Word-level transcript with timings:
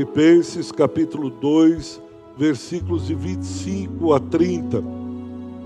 Filipenses 0.00 0.72
capítulo 0.72 1.28
2, 1.28 2.00
versículos 2.34 3.06
de 3.06 3.14
25 3.14 4.14
a 4.14 4.18
30. 4.18 4.82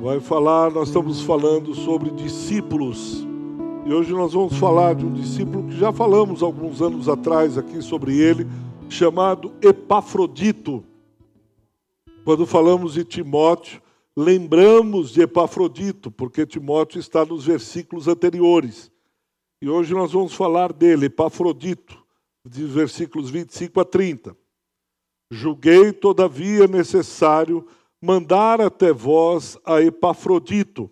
Vai 0.03 0.19
falar, 0.19 0.73
nós 0.73 0.89
estamos 0.89 1.21
falando 1.21 1.73
sobre 1.73 2.11
discípulos. 2.11 3.25
E 3.87 3.93
hoje 3.93 4.11
nós 4.11 4.33
vamos 4.33 4.59
falar 4.59 4.97
de 4.97 5.07
um 5.07 5.13
discípulo 5.13 5.69
que 5.69 5.77
já 5.77 5.93
falamos 5.93 6.43
alguns 6.43 6.83
anos 6.83 7.09
atrás 7.09 7.57
aqui 7.57 7.81
sobre 7.81 8.19
ele, 8.19 8.45
chamado 8.89 9.53
Epafrodito. 9.63 10.83
Quando 12.25 12.45
falamos 12.45 12.95
de 12.95 13.05
Timóteo, 13.05 13.81
lembramos 14.17 15.13
de 15.13 15.23
Epafrodito, 15.23 16.11
porque 16.11 16.45
Timóteo 16.45 16.99
está 16.99 17.25
nos 17.25 17.47
versículos 17.47 18.09
anteriores. 18.09 18.91
E 19.63 19.69
hoje 19.69 19.95
nós 19.95 20.11
vamos 20.11 20.35
falar 20.35 20.73
dele, 20.73 21.07
Epafrodito 21.07 22.04
de 22.45 22.65
versículos 22.67 23.31
25 23.31 23.81
a 23.81 23.85
30. 23.85 24.37
Julguei, 25.31 25.93
todavia, 25.93 26.67
necessário 26.67 27.67
mandar 28.01 28.61
até 28.61 28.93
vós 28.93 29.59
a 29.65 29.81
Epafrodito, 29.81 30.91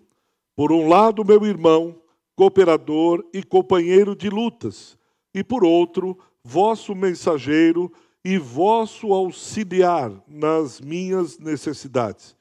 por 0.55 0.71
um 0.71 0.87
lado, 0.87 1.23
meu 1.23 1.45
irmão, 1.45 2.01
cooperador 2.35 3.23
e 3.31 3.43
companheiro 3.43 4.15
de 4.15 4.29
lutas, 4.29 4.97
e 5.33 5.43
por 5.43 5.63
outro, 5.63 6.17
vosso 6.43 6.95
mensageiro 6.95 7.91
e 8.25 8.37
vosso 8.37 9.13
auxiliar 9.13 10.11
nas 10.27 10.81
minhas 10.81 11.37
necessidades, 11.37 12.35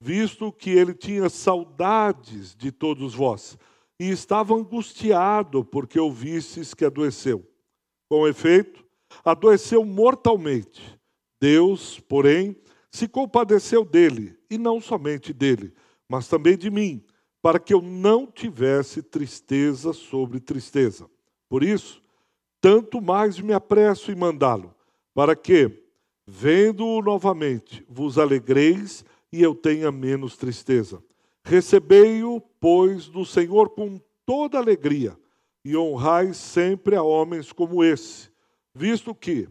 visto 0.00 0.52
que 0.52 0.70
ele 0.70 0.94
tinha 0.94 1.28
saudades 1.28 2.54
de 2.54 2.70
todos 2.70 3.14
vós 3.14 3.58
e 3.98 4.10
estava 4.10 4.54
angustiado 4.54 5.64
porque 5.64 5.98
ouvistes 5.98 6.74
que 6.74 6.84
adoeceu. 6.84 7.51
Com 8.12 8.28
efeito, 8.28 8.84
adoeceu 9.24 9.82
mortalmente. 9.86 11.00
Deus, 11.40 11.98
porém, 11.98 12.54
se 12.90 13.08
compadeceu 13.08 13.86
dele, 13.86 14.36
e 14.50 14.58
não 14.58 14.82
somente 14.82 15.32
dele, 15.32 15.72
mas 16.06 16.28
também 16.28 16.54
de 16.58 16.70
mim, 16.70 17.02
para 17.40 17.58
que 17.58 17.72
eu 17.72 17.80
não 17.80 18.26
tivesse 18.26 19.02
tristeza 19.02 19.94
sobre 19.94 20.40
tristeza. 20.40 21.08
Por 21.48 21.62
isso, 21.62 22.02
tanto 22.60 23.00
mais 23.00 23.40
me 23.40 23.54
apresso 23.54 24.12
em 24.12 24.14
mandá-lo, 24.14 24.74
para 25.14 25.34
que, 25.34 25.82
vendo-o 26.26 27.00
novamente, 27.00 27.82
vos 27.88 28.18
alegreis 28.18 29.06
e 29.32 29.42
eu 29.42 29.54
tenha 29.54 29.90
menos 29.90 30.36
tristeza. 30.36 31.02
Recebei-o, 31.42 32.42
pois, 32.60 33.08
do 33.08 33.24
Senhor 33.24 33.70
com 33.70 33.98
toda 34.26 34.58
alegria 34.58 35.16
e 35.64 35.76
honrai 35.76 36.34
sempre 36.34 36.96
a 36.96 37.02
homens 37.02 37.52
como 37.52 37.84
esse, 37.84 38.30
visto 38.74 39.14
que, 39.14 39.48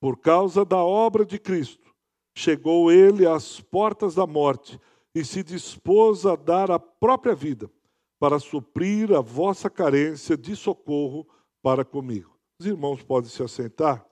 por 0.00 0.18
causa 0.18 0.64
da 0.64 0.82
obra 0.82 1.24
de 1.24 1.38
Cristo, 1.38 1.94
chegou 2.36 2.90
ele 2.92 3.26
às 3.26 3.60
portas 3.60 4.14
da 4.14 4.26
morte 4.26 4.78
e 5.14 5.24
se 5.24 5.42
dispôs 5.42 6.26
a 6.26 6.36
dar 6.36 6.70
a 6.70 6.78
própria 6.78 7.34
vida 7.34 7.70
para 8.18 8.38
suprir 8.38 9.12
a 9.12 9.20
vossa 9.20 9.70
carência 9.70 10.36
de 10.36 10.56
socorro 10.56 11.26
para 11.62 11.84
comigo. 11.84 12.36
Os 12.60 12.66
irmãos 12.66 13.02
podem 13.02 13.30
se 13.30 13.42
assentar. 13.42 14.04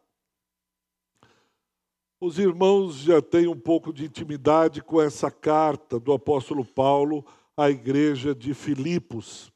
Os 2.21 2.39
irmãos 2.39 2.97
já 2.97 3.21
têm 3.21 3.49
um 3.49 3.59
pouco 3.59 3.93
de 3.93 4.05
intimidade 4.05 4.83
com 4.83 5.03
essa 5.03 5.31
carta 5.31 5.99
do 5.99 6.13
apóstolo 6.13 6.65
Paulo 6.65 7.25
à 7.57 7.69
igreja 7.69 8.35
de 8.35 8.55
Filipos. 8.55 9.52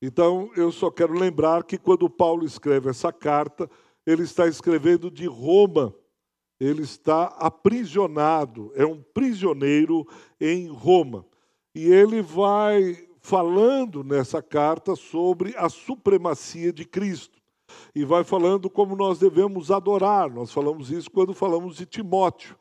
Então, 0.00 0.50
eu 0.56 0.70
só 0.70 0.90
quero 0.90 1.14
lembrar 1.14 1.64
que 1.64 1.78
quando 1.78 2.10
Paulo 2.10 2.44
escreve 2.44 2.90
essa 2.90 3.12
carta, 3.12 3.70
ele 4.06 4.22
está 4.22 4.46
escrevendo 4.46 5.10
de 5.10 5.26
Roma. 5.26 5.94
Ele 6.58 6.82
está 6.82 7.24
aprisionado, 7.38 8.72
é 8.74 8.86
um 8.86 9.02
prisioneiro 9.02 10.06
em 10.40 10.68
Roma. 10.68 11.26
E 11.74 11.84
ele 11.92 12.22
vai 12.22 13.06
falando 13.20 14.02
nessa 14.02 14.40
carta 14.40 14.96
sobre 14.96 15.54
a 15.56 15.68
supremacia 15.68 16.72
de 16.72 16.84
Cristo. 16.84 17.38
E 17.94 18.04
vai 18.04 18.24
falando 18.24 18.70
como 18.70 18.96
nós 18.96 19.18
devemos 19.18 19.70
adorar. 19.70 20.30
Nós 20.30 20.52
falamos 20.52 20.90
isso 20.90 21.10
quando 21.10 21.34
falamos 21.34 21.76
de 21.76 21.84
Timóteo, 21.84 22.56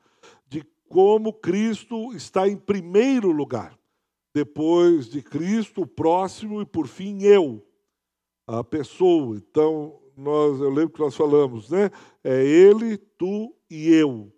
de 0.48 0.66
como 0.90 1.32
Cristo 1.32 2.14
está 2.14 2.50
em 2.50 2.58
primeiro 2.58 3.32
lugar 3.32 3.78
depois 4.36 5.08
de 5.08 5.22
Cristo, 5.22 5.84
o 5.84 5.88
próximo 5.88 6.62
e 6.62 6.66
por 6.66 6.88
fim 6.88 7.24
eu, 7.24 7.66
a 8.46 8.62
pessoa. 8.66 9.38
Então, 9.38 9.98
nós, 10.18 10.60
eu 10.60 10.70
lembro 10.70 10.90
que 10.90 11.00
nós 11.00 11.16
falamos, 11.16 11.70
né? 11.70 11.90
É 12.22 12.46
ele, 12.46 12.98
tu 12.98 13.56
e 13.72 13.88
eu. 13.94 14.30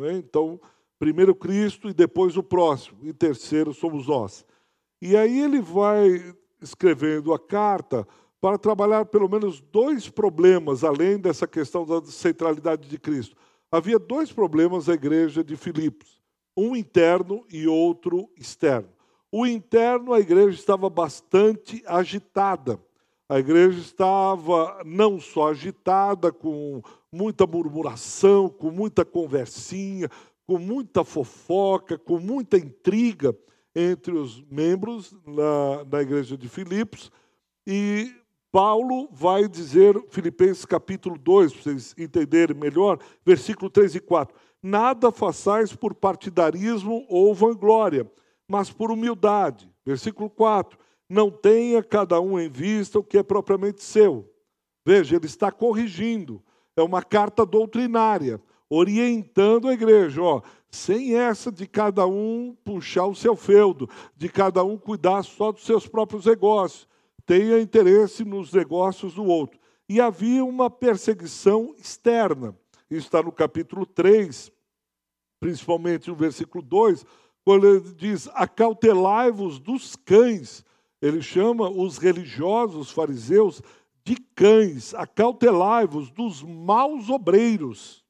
É? 0.00 0.14
Então, 0.14 0.60
primeiro 0.98 1.32
Cristo 1.32 1.88
e 1.88 1.94
depois 1.94 2.36
o 2.36 2.42
próximo, 2.42 2.98
e 3.06 3.12
terceiro 3.12 3.72
somos 3.72 4.08
nós. 4.08 4.44
E 5.00 5.16
aí 5.16 5.40
ele 5.40 5.60
vai 5.60 6.34
escrevendo 6.60 7.32
a 7.32 7.38
carta 7.38 8.04
para 8.40 8.58
trabalhar 8.58 9.04
pelo 9.04 9.28
menos 9.28 9.60
dois 9.60 10.08
problemas, 10.08 10.82
além 10.82 11.18
dessa 11.18 11.46
questão 11.46 11.86
da 11.86 12.02
centralidade 12.02 12.88
de 12.88 12.98
Cristo. 12.98 13.36
Havia 13.70 13.98
dois 13.98 14.32
problemas 14.32 14.88
na 14.88 14.94
igreja 14.94 15.44
de 15.44 15.54
Filipos, 15.54 16.20
um 16.56 16.74
interno 16.74 17.46
e 17.48 17.68
outro 17.68 18.28
externo. 18.36 18.95
O 19.30 19.44
interno, 19.44 20.12
a 20.12 20.20
igreja 20.20 20.58
estava 20.58 20.88
bastante 20.88 21.82
agitada. 21.86 22.80
A 23.28 23.40
igreja 23.40 23.80
estava 23.80 24.82
não 24.84 25.18
só 25.18 25.48
agitada, 25.48 26.30
com 26.30 26.80
muita 27.12 27.44
murmuração, 27.44 28.48
com 28.48 28.70
muita 28.70 29.04
conversinha, 29.04 30.08
com 30.46 30.58
muita 30.58 31.02
fofoca, 31.02 31.98
com 31.98 32.20
muita 32.20 32.56
intriga 32.56 33.36
entre 33.74 34.12
os 34.14 34.40
membros 34.48 35.12
na, 35.26 35.84
na 35.90 36.02
igreja 36.02 36.36
de 36.38 36.48
Filipos. 36.48 37.10
E 37.66 38.14
Paulo 38.52 39.08
vai 39.10 39.48
dizer, 39.48 40.00
Filipenses 40.08 40.64
capítulo 40.64 41.18
2, 41.18 41.52
para 41.52 41.62
vocês 41.62 41.94
entenderem 41.98 42.56
melhor, 42.56 43.00
versículo 43.24 43.68
3 43.68 43.96
e 43.96 44.00
4. 44.00 44.34
Nada 44.62 45.10
façais 45.10 45.74
por 45.74 45.94
partidarismo 45.94 47.04
ou 47.08 47.34
vanglória 47.34 48.08
mas 48.48 48.70
por 48.70 48.90
humildade. 48.90 49.70
Versículo 49.84 50.30
4: 50.30 50.78
Não 51.08 51.30
tenha 51.30 51.82
cada 51.82 52.20
um 52.20 52.38
em 52.38 52.48
vista 52.48 52.98
o 52.98 53.04
que 53.04 53.18
é 53.18 53.22
propriamente 53.22 53.82
seu. 53.82 54.32
Veja, 54.84 55.16
ele 55.16 55.26
está 55.26 55.50
corrigindo. 55.50 56.42
É 56.76 56.82
uma 56.82 57.02
carta 57.02 57.44
doutrinária, 57.44 58.40
orientando 58.68 59.68
a 59.68 59.72
igreja. 59.72 60.22
Ó, 60.22 60.42
sem 60.70 61.16
essa 61.16 61.50
de 61.50 61.66
cada 61.66 62.06
um 62.06 62.56
puxar 62.64 63.06
o 63.06 63.14
seu 63.14 63.34
feudo, 63.34 63.88
de 64.16 64.28
cada 64.28 64.62
um 64.62 64.76
cuidar 64.76 65.22
só 65.22 65.50
dos 65.50 65.64
seus 65.64 65.88
próprios 65.88 66.26
negócios. 66.26 66.86
Tenha 67.24 67.58
interesse 67.58 68.24
nos 68.24 68.52
negócios 68.52 69.14
do 69.14 69.24
outro. 69.24 69.58
E 69.88 70.00
havia 70.00 70.44
uma 70.44 70.68
perseguição 70.68 71.74
externa. 71.78 72.56
Isso 72.88 73.06
está 73.06 73.22
no 73.22 73.32
capítulo 73.32 73.84
3, 73.84 74.52
principalmente 75.40 76.08
no 76.08 76.14
versículo 76.14 76.62
2 76.62 77.04
quando 77.46 77.64
ele 77.64 77.94
diz 77.94 78.28
acautelai-vos 78.34 79.60
dos 79.60 79.94
cães, 79.94 80.64
ele 81.00 81.22
chama 81.22 81.70
os 81.70 81.96
religiosos, 81.96 82.88
os 82.88 82.90
fariseus, 82.90 83.62
de 84.04 84.16
cães, 84.34 84.92
acautelai-vos 84.92 86.10
dos 86.10 86.42
maus 86.42 87.08
obreiros. 87.08 88.04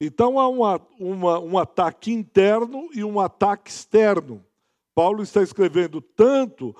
Então 0.00 0.36
há 0.36 0.48
uma, 0.48 0.80
uma, 0.98 1.38
um 1.38 1.56
ataque 1.58 2.10
interno 2.10 2.88
e 2.92 3.04
um 3.04 3.20
ataque 3.20 3.70
externo. 3.70 4.44
Paulo 4.96 5.22
está 5.22 5.40
escrevendo 5.42 6.00
tanto 6.00 6.74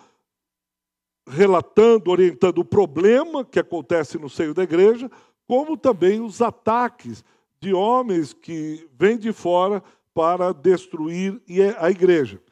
relatando, 1.29 2.11
orientando 2.11 2.59
o 2.59 2.65
problema 2.65 3.45
que 3.45 3.61
acontece 3.61 4.19
no 4.19 4.29
seio 4.29 4.53
da 4.53 4.65
igreja, 4.65 5.09
como 5.47 5.77
também 5.77 6.21
os 6.21 6.43
ataques 6.43 7.25
de 7.61 7.73
homens 7.73 8.33
que 8.33 8.89
vêm 8.99 9.17
de 9.17 9.33
fora 9.33 9.81
para 10.15 10.53
destruir 10.53 11.41
a 11.79 11.91
igreja. 11.91 12.43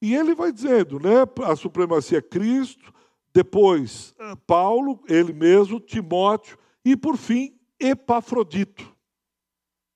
E 0.00 0.14
ele 0.14 0.34
vai 0.34 0.52
dizendo, 0.52 1.00
né, 1.00 1.24
a 1.44 1.56
supremacia 1.56 2.18
é 2.18 2.22
Cristo, 2.22 2.92
depois 3.32 4.14
eh, 4.18 4.34
Paulo, 4.46 5.00
ele 5.08 5.32
mesmo, 5.32 5.80
Timóteo 5.80 6.58
e 6.84 6.96
por 6.96 7.16
fim 7.16 7.58
Epafrodito. 7.78 8.94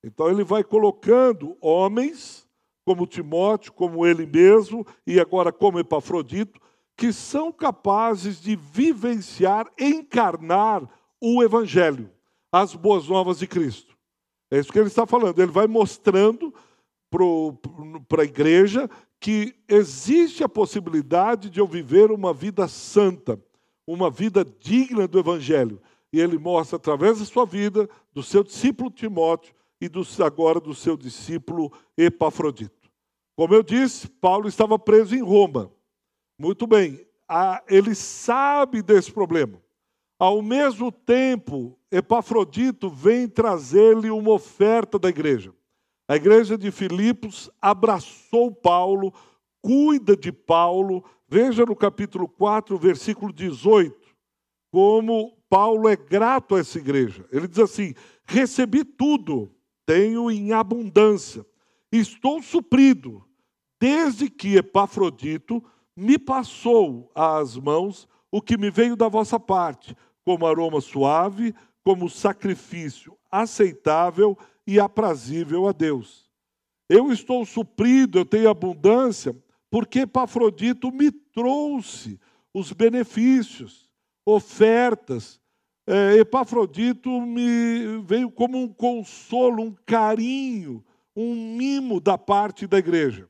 Então 0.03 0.29
ele 0.29 0.43
vai 0.43 0.63
colocando 0.63 1.57
homens 1.61 2.47
como 2.85 3.07
Timóteo, 3.07 3.71
como 3.73 4.05
ele 4.05 4.25
mesmo 4.25 4.85
e 5.05 5.19
agora 5.19 5.51
como 5.51 5.79
Epafrodito, 5.79 6.59
que 6.97 7.13
são 7.13 7.51
capazes 7.51 8.41
de 8.41 8.55
vivenciar, 8.55 9.67
encarnar 9.79 10.87
o 11.19 11.41
evangelho, 11.41 12.11
as 12.51 12.75
boas 12.75 13.07
novas 13.07 13.39
de 13.39 13.47
Cristo. 13.47 13.97
É 14.51 14.59
isso 14.59 14.71
que 14.71 14.77
ele 14.77 14.87
está 14.87 15.05
falando. 15.05 15.39
Ele 15.39 15.51
vai 15.51 15.67
mostrando 15.67 16.53
para 18.07 18.21
a 18.21 18.25
igreja 18.25 18.89
que 19.19 19.53
existe 19.67 20.43
a 20.43 20.49
possibilidade 20.49 21.49
de 21.49 21.59
eu 21.59 21.67
viver 21.67 22.11
uma 22.11 22.33
vida 22.33 22.67
santa, 22.67 23.39
uma 23.85 24.09
vida 24.09 24.43
digna 24.43 25.07
do 25.07 25.19
Evangelho. 25.19 25.81
E 26.13 26.19
ele 26.19 26.37
mostra, 26.37 26.77
através 26.77 27.19
da 27.19 27.25
sua 27.25 27.45
vida, 27.45 27.89
do 28.13 28.23
seu 28.23 28.43
discípulo 28.43 28.89
Timóteo, 28.89 29.53
e 29.79 29.89
do, 29.89 30.05
agora 30.23 30.59
do 30.59 30.75
seu 30.75 30.95
discípulo 30.95 31.71
Epafrodito. 31.97 32.89
Como 33.35 33.55
eu 33.55 33.63
disse, 33.63 34.07
Paulo 34.07 34.47
estava 34.47 34.77
preso 34.77 35.15
em 35.15 35.23
Roma. 35.23 35.71
Muito 36.37 36.67
bem, 36.67 37.03
ele 37.67 37.95
sabe 37.95 38.83
desse 38.83 39.11
problema. 39.11 39.59
Ao 40.19 40.39
mesmo 40.41 40.91
tempo, 40.91 41.75
Epafrodito 41.91 42.89
vem 42.91 43.27
trazer-lhe 43.27 44.11
uma 44.11 44.31
oferta 44.31 44.99
da 44.99 45.09
igreja. 45.09 45.51
A 46.11 46.17
igreja 46.17 46.57
de 46.57 46.71
Filipos 46.71 47.49
abraçou 47.61 48.53
Paulo, 48.53 49.13
cuida 49.61 50.13
de 50.13 50.29
Paulo. 50.29 51.05
Veja 51.25 51.65
no 51.65 51.73
capítulo 51.73 52.27
4, 52.27 52.77
versículo 52.77 53.31
18, 53.31 53.95
como 54.69 55.37
Paulo 55.49 55.87
é 55.87 55.95
grato 55.95 56.55
a 56.55 56.59
essa 56.59 56.77
igreja. 56.77 57.25
Ele 57.31 57.47
diz 57.47 57.59
assim: 57.59 57.93
Recebi 58.25 58.83
tudo, 58.83 59.55
tenho 59.85 60.29
em 60.29 60.51
abundância, 60.51 61.45
estou 61.89 62.43
suprido, 62.43 63.23
desde 63.79 64.29
que 64.29 64.57
Epafrodito 64.57 65.63
me 65.95 66.19
passou 66.19 67.09
às 67.15 67.55
mãos 67.55 68.05
o 68.29 68.41
que 68.41 68.57
me 68.57 68.69
veio 68.69 68.97
da 68.97 69.07
vossa 69.07 69.39
parte, 69.39 69.95
como 70.25 70.45
aroma 70.45 70.81
suave, 70.81 71.55
como 71.85 72.09
sacrifício 72.09 73.17
aceitável 73.31 74.37
e 74.65 74.79
aprazível 74.79 75.67
a 75.67 75.71
Deus. 75.71 76.29
Eu 76.89 77.11
estou 77.11 77.45
suprido, 77.45 78.19
eu 78.19 78.25
tenho 78.25 78.49
abundância, 78.49 79.35
porque 79.69 79.99
Epafrodito 79.99 80.91
me 80.91 81.11
trouxe 81.11 82.19
os 82.53 82.71
benefícios, 82.73 83.89
ofertas. 84.25 85.39
É, 85.87 86.17
Epafrodito 86.17 87.09
me 87.21 88.01
veio 88.03 88.29
como 88.29 88.57
um 88.57 88.67
consolo, 88.67 89.63
um 89.63 89.75
carinho, 89.85 90.83
um 91.15 91.55
mimo 91.55 91.99
da 91.99 92.17
parte 92.17 92.67
da 92.67 92.77
igreja. 92.77 93.29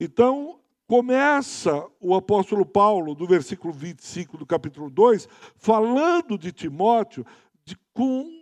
Então, 0.00 0.60
começa 0.86 1.86
o 2.00 2.14
apóstolo 2.14 2.64
Paulo, 2.64 3.14
do 3.14 3.26
versículo 3.26 3.72
25 3.72 4.36
do 4.36 4.46
capítulo 4.46 4.90
2, 4.90 5.28
falando 5.56 6.38
de 6.38 6.52
Timóteo, 6.52 7.26
de, 7.64 7.76
com, 7.92 8.35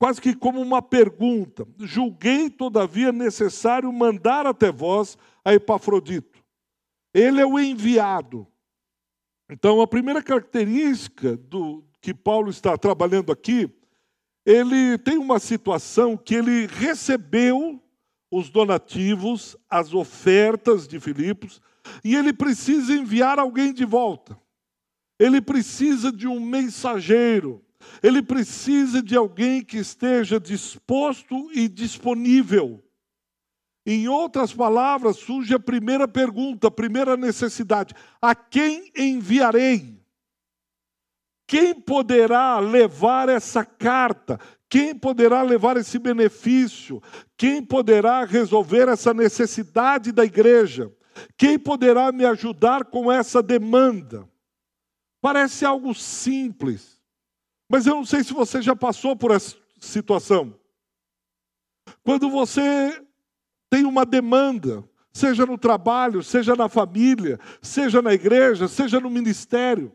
quase 0.00 0.18
que 0.18 0.34
como 0.34 0.60
uma 0.60 0.80
pergunta: 0.80 1.68
Julguei, 1.78 2.48
todavia, 2.48 3.12
necessário 3.12 3.92
mandar 3.92 4.46
até 4.46 4.72
vós 4.72 5.18
a 5.44 5.52
Epafrodito. 5.54 6.42
Ele 7.12 7.40
é 7.40 7.46
o 7.46 7.58
enviado. 7.58 8.46
Então, 9.50 9.80
a 9.80 9.86
primeira 9.86 10.22
característica 10.22 11.36
do 11.36 11.84
que 12.00 12.14
Paulo 12.14 12.48
está 12.50 12.78
trabalhando 12.78 13.30
aqui, 13.30 13.68
ele 14.46 14.96
tem 14.98 15.18
uma 15.18 15.38
situação 15.38 16.16
que 16.16 16.34
ele 16.34 16.66
recebeu 16.66 17.82
os 18.30 18.48
donativos, 18.48 19.56
as 19.68 19.92
ofertas 19.92 20.86
de 20.86 20.98
Filipos, 21.00 21.60
e 22.02 22.14
ele 22.14 22.32
precisa 22.32 22.94
enviar 22.94 23.38
alguém 23.38 23.72
de 23.74 23.84
volta. 23.84 24.40
Ele 25.18 25.42
precisa 25.42 26.10
de 26.10 26.26
um 26.28 26.40
mensageiro. 26.40 27.62
Ele 28.02 28.22
precisa 28.22 29.02
de 29.02 29.16
alguém 29.16 29.64
que 29.64 29.78
esteja 29.78 30.38
disposto 30.38 31.50
e 31.52 31.68
disponível. 31.68 32.82
Em 33.86 34.08
outras 34.08 34.52
palavras, 34.52 35.16
surge 35.16 35.54
a 35.54 35.58
primeira 35.58 36.06
pergunta, 36.06 36.68
a 36.68 36.70
primeira 36.70 37.16
necessidade: 37.16 37.94
a 38.20 38.34
quem 38.34 38.90
enviarei? 38.96 40.00
Quem 41.46 41.74
poderá 41.74 42.60
levar 42.60 43.28
essa 43.28 43.64
carta? 43.64 44.38
Quem 44.68 44.94
poderá 44.94 45.42
levar 45.42 45.76
esse 45.76 45.98
benefício? 45.98 47.02
Quem 47.36 47.60
poderá 47.60 48.24
resolver 48.24 48.86
essa 48.86 49.12
necessidade 49.12 50.12
da 50.12 50.24
igreja? 50.24 50.92
Quem 51.36 51.58
poderá 51.58 52.12
me 52.12 52.24
ajudar 52.24 52.84
com 52.84 53.10
essa 53.10 53.42
demanda? 53.42 54.28
Parece 55.20 55.64
algo 55.64 55.92
simples, 55.92 56.99
mas 57.70 57.86
eu 57.86 57.94
não 57.94 58.04
sei 58.04 58.24
se 58.24 58.32
você 58.32 58.60
já 58.60 58.74
passou 58.74 59.14
por 59.14 59.30
essa 59.30 59.56
situação. 59.78 60.58
Quando 62.02 62.28
você 62.28 63.00
tem 63.70 63.84
uma 63.84 64.04
demanda, 64.04 64.84
seja 65.12 65.46
no 65.46 65.56
trabalho, 65.56 66.20
seja 66.20 66.56
na 66.56 66.68
família, 66.68 67.38
seja 67.62 68.02
na 68.02 68.12
igreja, 68.12 68.66
seja 68.66 68.98
no 68.98 69.08
ministério, 69.08 69.94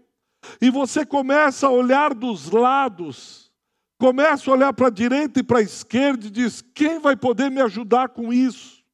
e 0.62 0.69
você 0.69 1.06
começa 1.06 1.68
a 1.68 1.69
olhar 1.69 2.13
dos 2.13 2.50
lados, 2.50 3.51
começa 4.00 4.50
a 4.50 4.54
olhar 4.54 4.72
para 4.72 4.88
a 4.88 4.92
direita 4.92 5.42
e 5.42 5.44
para 5.44 5.60
a 5.60 5.63
esquerda 5.63 6.27
e 6.27 6.31
diz: 6.31 6.62
quem 6.62 6.98
vai 6.98 7.18
poder 7.18 7.51
me 7.51 7.60
ajudar 7.60 8.07
com 8.07 8.31
isso? 8.31 8.86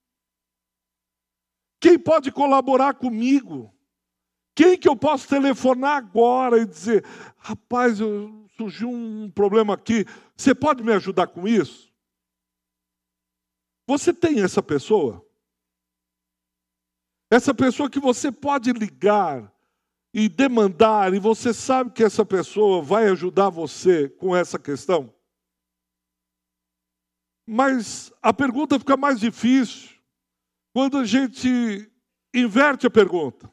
Quem 1.80 2.00
pode 2.00 2.32
colaborar 2.32 2.96
comigo? 2.96 3.72
Quem 4.56 4.76
que 4.76 4.90
eu 4.90 4.96
posso 4.96 5.28
telefonar 5.28 5.98
agora 5.98 6.60
e 6.60 6.66
dizer, 6.66 7.06
rapaz, 7.38 8.00
eu, 8.00 8.41
surgiu 8.56 8.90
um 8.90 9.30
problema 9.30 9.74
aqui, 9.74 10.06
você 10.36 10.54
pode 10.54 10.84
me 10.84 10.94
ajudar 10.94 11.28
com 11.28 11.48
isso? 11.48 11.92
Você 13.88 14.14
tem 14.14 14.42
essa 14.42 14.62
pessoa? 14.62 15.26
Essa 17.30 17.54
pessoa 17.54 17.90
que 17.90 18.00
você 18.00 18.32
pode 18.32 18.72
ligar 18.72 19.52
e 20.14 20.28
demandar, 20.28 21.14
e 21.14 21.20
você 21.20 21.54
sabe 21.54 21.92
que 21.92 22.04
essa 22.04 22.26
pessoa 22.26 22.82
vai 22.82 23.08
ajudar 23.08 23.50
você 23.50 24.10
com 24.10 24.36
essa 24.36 24.60
questão? 24.60 25.14
Mas 27.48 28.12
a 28.22 28.34
pergunta 28.34 28.78
fica 28.78 28.96
mais 28.96 29.20
difícil 29.20 29.98
quando 30.74 30.98
a 30.98 31.06
gente 31.06 31.90
inverte 32.34 32.86
a 32.88 32.90
pergunta. 32.90 33.52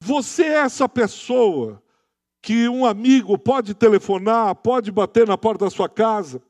Você 0.00 0.44
é 0.44 0.58
essa 0.60 0.88
pessoa 0.88 1.82
que 2.40 2.68
um 2.68 2.86
amigo 2.86 3.36
pode 3.38 3.74
telefonar, 3.74 4.54
pode 4.56 4.90
bater 4.90 5.26
na 5.26 5.36
porta 5.36 5.64
da 5.64 5.70
sua 5.70 5.88
casa 5.88 6.42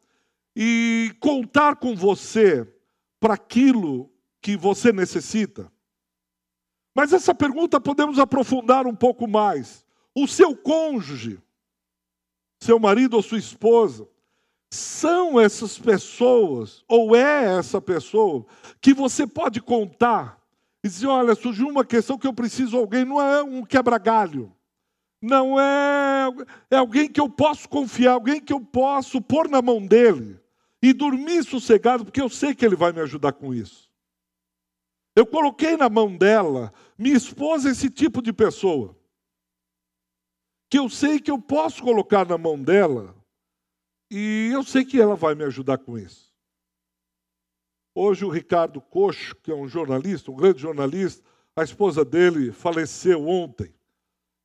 e 0.55 1.15
contar 1.21 1.77
com 1.77 1.95
você 1.95 2.67
para 3.21 3.35
aquilo 3.35 4.11
que 4.41 4.57
você 4.57 4.93
necessita? 4.93 5.71
Mas 6.95 7.13
essa 7.13 7.35
pergunta 7.35 7.81
podemos 7.81 8.19
aprofundar 8.19 8.87
um 8.87 8.95
pouco 8.95 9.29
mais. 9.29 9.85
O 10.15 10.27
seu 10.27 10.57
cônjuge, 10.57 11.41
seu 12.61 12.79
marido 12.79 13.15
ou 13.15 13.23
sua 13.23 13.39
esposa, 13.39 14.09
são 14.71 15.41
essas 15.41 15.79
pessoas, 15.79 16.85
ou 16.89 17.17
é 17.17 17.59
essa 17.59 17.81
pessoa, 17.81 18.45
que 18.81 18.93
você 18.93 19.27
pode 19.27 19.61
contar 19.61 20.39
e 20.85 20.89
dizer: 20.89 21.07
olha, 21.07 21.35
surgiu 21.35 21.69
uma 21.69 21.85
questão 21.85 22.19
que 22.19 22.27
eu 22.27 22.33
preciso 22.33 22.71
de 22.71 22.77
alguém, 22.77 23.05
não 23.05 23.21
é 23.21 23.43
um 23.43 23.65
quebra-galho, 23.65 24.53
não 25.21 25.59
é, 25.59 26.29
é 26.71 26.77
alguém 26.77 27.11
que 27.11 27.21
eu 27.21 27.29
posso 27.29 27.69
confiar, 27.69 28.13
alguém 28.13 28.41
que 28.41 28.53
eu 28.53 28.61
posso 28.61 29.21
pôr 29.21 29.49
na 29.49 29.61
mão 29.61 29.85
dele 29.85 30.41
e 30.83 30.93
dormir 30.93 31.45
sossegado, 31.45 32.05
porque 32.05 32.21
eu 32.21 32.29
sei 32.29 32.55
que 32.55 32.65
ele 32.65 32.77
vai 32.77 32.93
me 32.93 33.01
ajudar 33.01 33.33
com 33.33 33.53
isso. 33.53 33.91
Eu 35.17 35.27
coloquei 35.27 35.77
na 35.77 35.89
mão 35.89 36.17
dela, 36.17 36.73
minha 36.97 37.17
esposa, 37.17 37.71
esse 37.71 37.91
tipo 37.91 38.23
de 38.23 38.33
pessoa, 38.33 38.97
que 40.71 40.79
eu 40.79 40.89
sei 40.89 41.19
que 41.19 41.31
eu 41.31 41.41
posso 41.41 41.83
colocar 41.83 42.27
na 42.27 42.39
mão 42.39 42.63
dela 42.63 43.17
e 44.11 44.51
eu 44.53 44.63
sei 44.63 44.85
que 44.85 45.01
ela 45.01 45.17
vai 45.17 45.35
me 45.35 45.45
ajudar 45.45 45.79
com 45.79 45.99
isso. 45.99 46.33
Hoje 47.95 48.25
o 48.25 48.29
Ricardo 48.29 48.81
Coxo, 48.81 49.35
que 49.43 49.51
é 49.51 49.55
um 49.55 49.67
jornalista, 49.67 50.31
um 50.31 50.37
grande 50.37 50.61
jornalista, 50.61 51.27
a 51.57 51.65
esposa 51.65 52.05
dele 52.05 52.53
faleceu 52.53 53.27
ontem. 53.27 53.75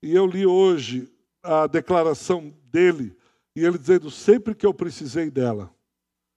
E 0.03 0.13
eu 0.13 0.27
li 0.27 0.45
hoje 0.45 1.10
a 1.41 1.65
declaração 1.65 2.50
dele, 2.65 3.17
e 3.55 3.63
ele 3.63 3.77
dizendo: 3.77 4.12
sempre 4.12 4.53
que 4.53 4.65
eu 4.65 4.74
precisei 4.74 5.31
dela, 5.31 5.74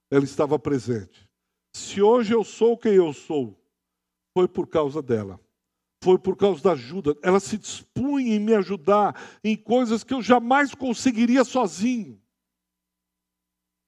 ela 0.08 0.22
estava 0.22 0.56
presente. 0.56 1.28
Se 1.74 2.00
hoje 2.00 2.32
eu 2.32 2.44
sou 2.44 2.78
quem 2.78 2.94
eu 2.94 3.12
sou, 3.12 3.60
foi 4.32 4.46
por 4.46 4.68
causa 4.68 5.02
dela. 5.02 5.40
Foi 6.00 6.16
por 6.16 6.36
causa 6.36 6.62
da 6.62 6.72
ajuda. 6.72 7.16
Ela 7.22 7.40
se 7.40 7.58
dispunha 7.58 8.36
em 8.36 8.38
me 8.38 8.54
ajudar 8.54 9.20
em 9.42 9.56
coisas 9.56 10.04
que 10.04 10.14
eu 10.14 10.22
jamais 10.22 10.72
conseguiria 10.72 11.42
sozinho. 11.42 12.22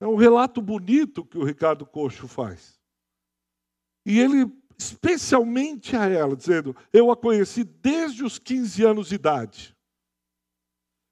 É 0.00 0.08
um 0.08 0.16
relato 0.16 0.60
bonito 0.60 1.24
que 1.24 1.38
o 1.38 1.44
Ricardo 1.44 1.86
Coxo 1.86 2.26
faz. 2.26 2.80
E 4.04 4.18
ele, 4.18 4.50
especialmente 4.78 5.96
a 5.96 6.06
ela, 6.06 6.36
dizendo: 6.36 6.74
Eu 6.92 7.10
a 7.10 7.16
conheci 7.16 7.64
desde 7.64 8.24
os 8.24 8.38
15 8.38 8.84
anos 8.84 9.08
de 9.08 9.16
idade. 9.16 9.76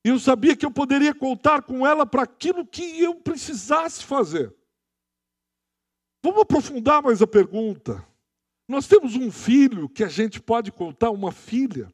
E 0.04 0.08
eu 0.08 0.20
sabia 0.20 0.54
que 0.54 0.64
eu 0.64 0.70
poderia 0.70 1.12
contar 1.12 1.62
com 1.62 1.84
ela 1.84 2.06
para 2.06 2.22
aquilo 2.22 2.64
que 2.64 3.00
eu 3.00 3.16
precisasse 3.16 4.04
fazer. 4.04 4.54
Vamos 6.22 6.42
aprofundar 6.42 7.02
mais 7.02 7.20
a 7.20 7.26
pergunta. 7.26 8.06
Nós 8.68 8.86
temos 8.86 9.16
um 9.16 9.30
filho 9.30 9.88
que 9.88 10.04
a 10.04 10.08
gente 10.08 10.40
pode 10.40 10.70
contar, 10.70 11.10
uma 11.10 11.32
filha. 11.32 11.92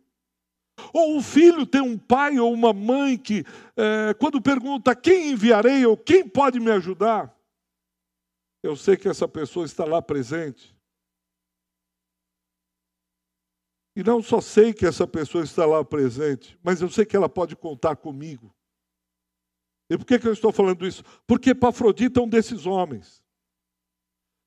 Ou 0.93 1.17
o 1.19 1.23
filho 1.23 1.67
tem 1.67 1.81
um 1.81 1.99
pai 1.99 2.39
ou 2.39 2.53
uma 2.53 2.73
mãe 2.73 3.17
que, 3.17 3.45
é, 3.77 4.15
quando 4.15 4.41
pergunta 4.41 4.97
quem 4.97 5.31
enviarei 5.31 5.85
ou 5.87 5.97
quem 5.97 6.29
pode 6.29 6.59
me 6.59 6.71
ajudar, 6.71 7.35
eu 8.63 8.77
sei 8.77 8.97
que 8.97 9.09
essa 9.09 9.27
pessoa 9.27 9.67
está 9.67 9.85
lá 9.85 10.01
presente. 10.01 10.75
E 13.95 14.03
não 14.03 14.23
só 14.23 14.41
sei 14.41 14.73
que 14.73 14.87
essa 14.87 15.07
pessoa 15.07 15.45
está 15.45 15.67
lá 15.67 15.85
presente, 15.85 16.59
mas 16.63 16.81
eu 16.81 16.89
sei 16.89 17.05
que 17.05 17.15
ela 17.15 17.29
pode 17.29 17.55
contar 17.55 17.97
comigo. 17.97 18.55
E 19.91 19.99
por 19.99 20.07
que, 20.07 20.27
eu 20.27 20.33
estou 20.33 20.51
falando 20.51 20.87
isso? 20.87 21.05
Porque 21.27 21.51
Epafrodita 21.51 22.19
é 22.19 22.23
um 22.23 22.29
desses 22.29 22.65
homens. 22.65 23.23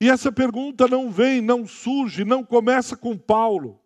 E 0.02 0.10
essa 0.10 0.32
pergunta 0.32 0.88
não 0.88 1.12
vem, 1.12 1.42
não 1.42 1.68
surge, 1.68 2.26
não 2.26 2.44
começa 2.44 2.98
com 2.98 3.16
Paulo. 3.18 3.80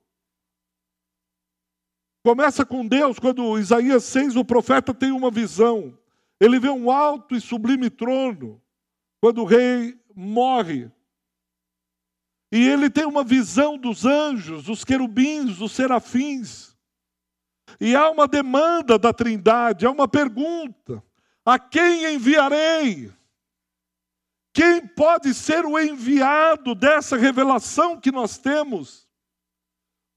Começa 2.24 2.66
com 2.66 2.88
Deus, 2.88 3.20
quando 3.20 3.60
Isaías 3.60 4.06
6, 4.06 4.38
o 4.38 4.46
profeta 4.46 4.94
tem 4.94 5.12
uma 5.12 5.30
visão. 5.30 5.98
Ele 6.40 6.60
vê 6.60 6.70
um 6.70 6.90
alto 6.90 7.36
e 7.36 7.42
sublime 7.42 7.90
trono, 7.90 8.62
quando 9.22 9.42
o 9.42 9.46
rei 9.46 10.00
morre. 10.16 10.90
E 12.52 12.68
ele 12.68 12.90
tem 12.90 13.06
uma 13.06 13.24
visão 13.24 13.78
dos 13.78 14.06
anjos, 14.06 14.64
dos 14.64 14.84
querubins, 14.84 15.58
dos 15.58 15.72
serafins. 15.72 16.76
E 17.80 17.96
há 17.96 18.10
uma 18.10 18.28
demanda 18.28 18.98
da 18.98 19.14
Trindade, 19.14 19.86
há 19.86 19.92
uma 19.92 20.08
pergunta: 20.08 21.04
a 21.46 21.60
quem 21.60 22.16
enviarei? 22.16 23.12
Quem 24.52 24.86
pode 24.86 25.34
ser 25.34 25.66
o 25.66 25.80
enviado 25.80 26.74
dessa 26.74 27.16
revelação 27.16 28.00
que 28.00 28.12
nós 28.12 28.38
temos? 28.38 29.08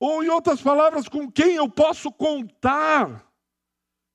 Ou, 0.00 0.24
em 0.24 0.28
outras 0.28 0.60
palavras, 0.60 1.08
com 1.08 1.30
quem 1.30 1.54
eu 1.54 1.68
posso 1.68 2.10
contar? 2.10 3.31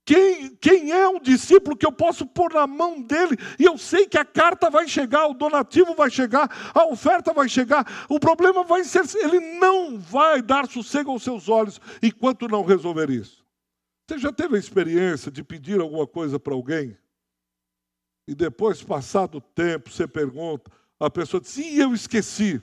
Quem, 0.07 0.55
quem 0.55 0.89
é 0.93 1.05
um 1.05 1.19
discípulo 1.19 1.75
que 1.75 1.85
eu 1.85 1.91
posso 1.91 2.25
pôr 2.25 2.53
na 2.53 2.65
mão 2.65 3.01
dele 3.01 3.35
e 3.59 3.65
eu 3.65 3.77
sei 3.77 4.07
que 4.07 4.17
a 4.17 4.23
carta 4.23 4.69
vai 4.69 4.87
chegar, 4.87 5.27
o 5.27 5.33
donativo 5.33 5.93
vai 5.93 6.09
chegar, 6.09 6.49
a 6.73 6.85
oferta 6.85 7.33
vai 7.33 7.49
chegar. 7.49 7.85
O 8.07 8.17
problema 8.17 8.63
vai 8.63 8.85
ser, 8.85 9.03
ele 9.17 9.59
não 9.59 9.99
vai 9.99 10.41
dar 10.41 10.65
sossego 10.65 11.11
aos 11.11 11.23
seus 11.23 11.49
olhos 11.49 11.81
enquanto 12.01 12.47
não 12.47 12.63
resolver 12.63 13.09
isso. 13.09 13.45
Você 14.07 14.17
já 14.17 14.31
teve 14.31 14.55
a 14.55 14.59
experiência 14.59 15.29
de 15.29 15.43
pedir 15.43 15.81
alguma 15.81 16.07
coisa 16.07 16.39
para 16.39 16.53
alguém? 16.53 16.97
E 18.25 18.33
depois, 18.33 18.81
passado 18.81 19.39
o 19.39 19.41
tempo, 19.41 19.89
você 19.89 20.07
pergunta, 20.07 20.71
a 20.97 21.09
pessoa 21.09 21.41
diz: 21.41 21.49
Sim, 21.49 21.75
eu 21.75 21.93
esqueci. 21.93 22.61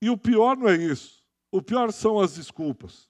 E 0.00 0.08
o 0.08 0.16
pior 0.16 0.56
não 0.56 0.68
é 0.68 0.76
isso. 0.76 1.24
O 1.50 1.60
pior 1.60 1.90
são 1.90 2.20
as 2.20 2.36
desculpas. 2.36 3.09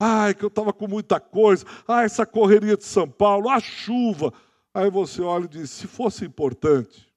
Ai, 0.00 0.34
que 0.34 0.44
eu 0.44 0.48
estava 0.48 0.72
com 0.72 0.86
muita 0.86 1.18
coisa. 1.18 1.64
Ah, 1.86 2.04
essa 2.04 2.24
correria 2.24 2.76
de 2.76 2.84
São 2.84 3.10
Paulo, 3.10 3.48
a 3.48 3.58
chuva. 3.58 4.32
Aí 4.72 4.90
você 4.90 5.20
olha 5.22 5.46
e 5.46 5.48
diz: 5.48 5.70
se 5.70 5.86
fosse 5.88 6.24
importante, 6.24 7.12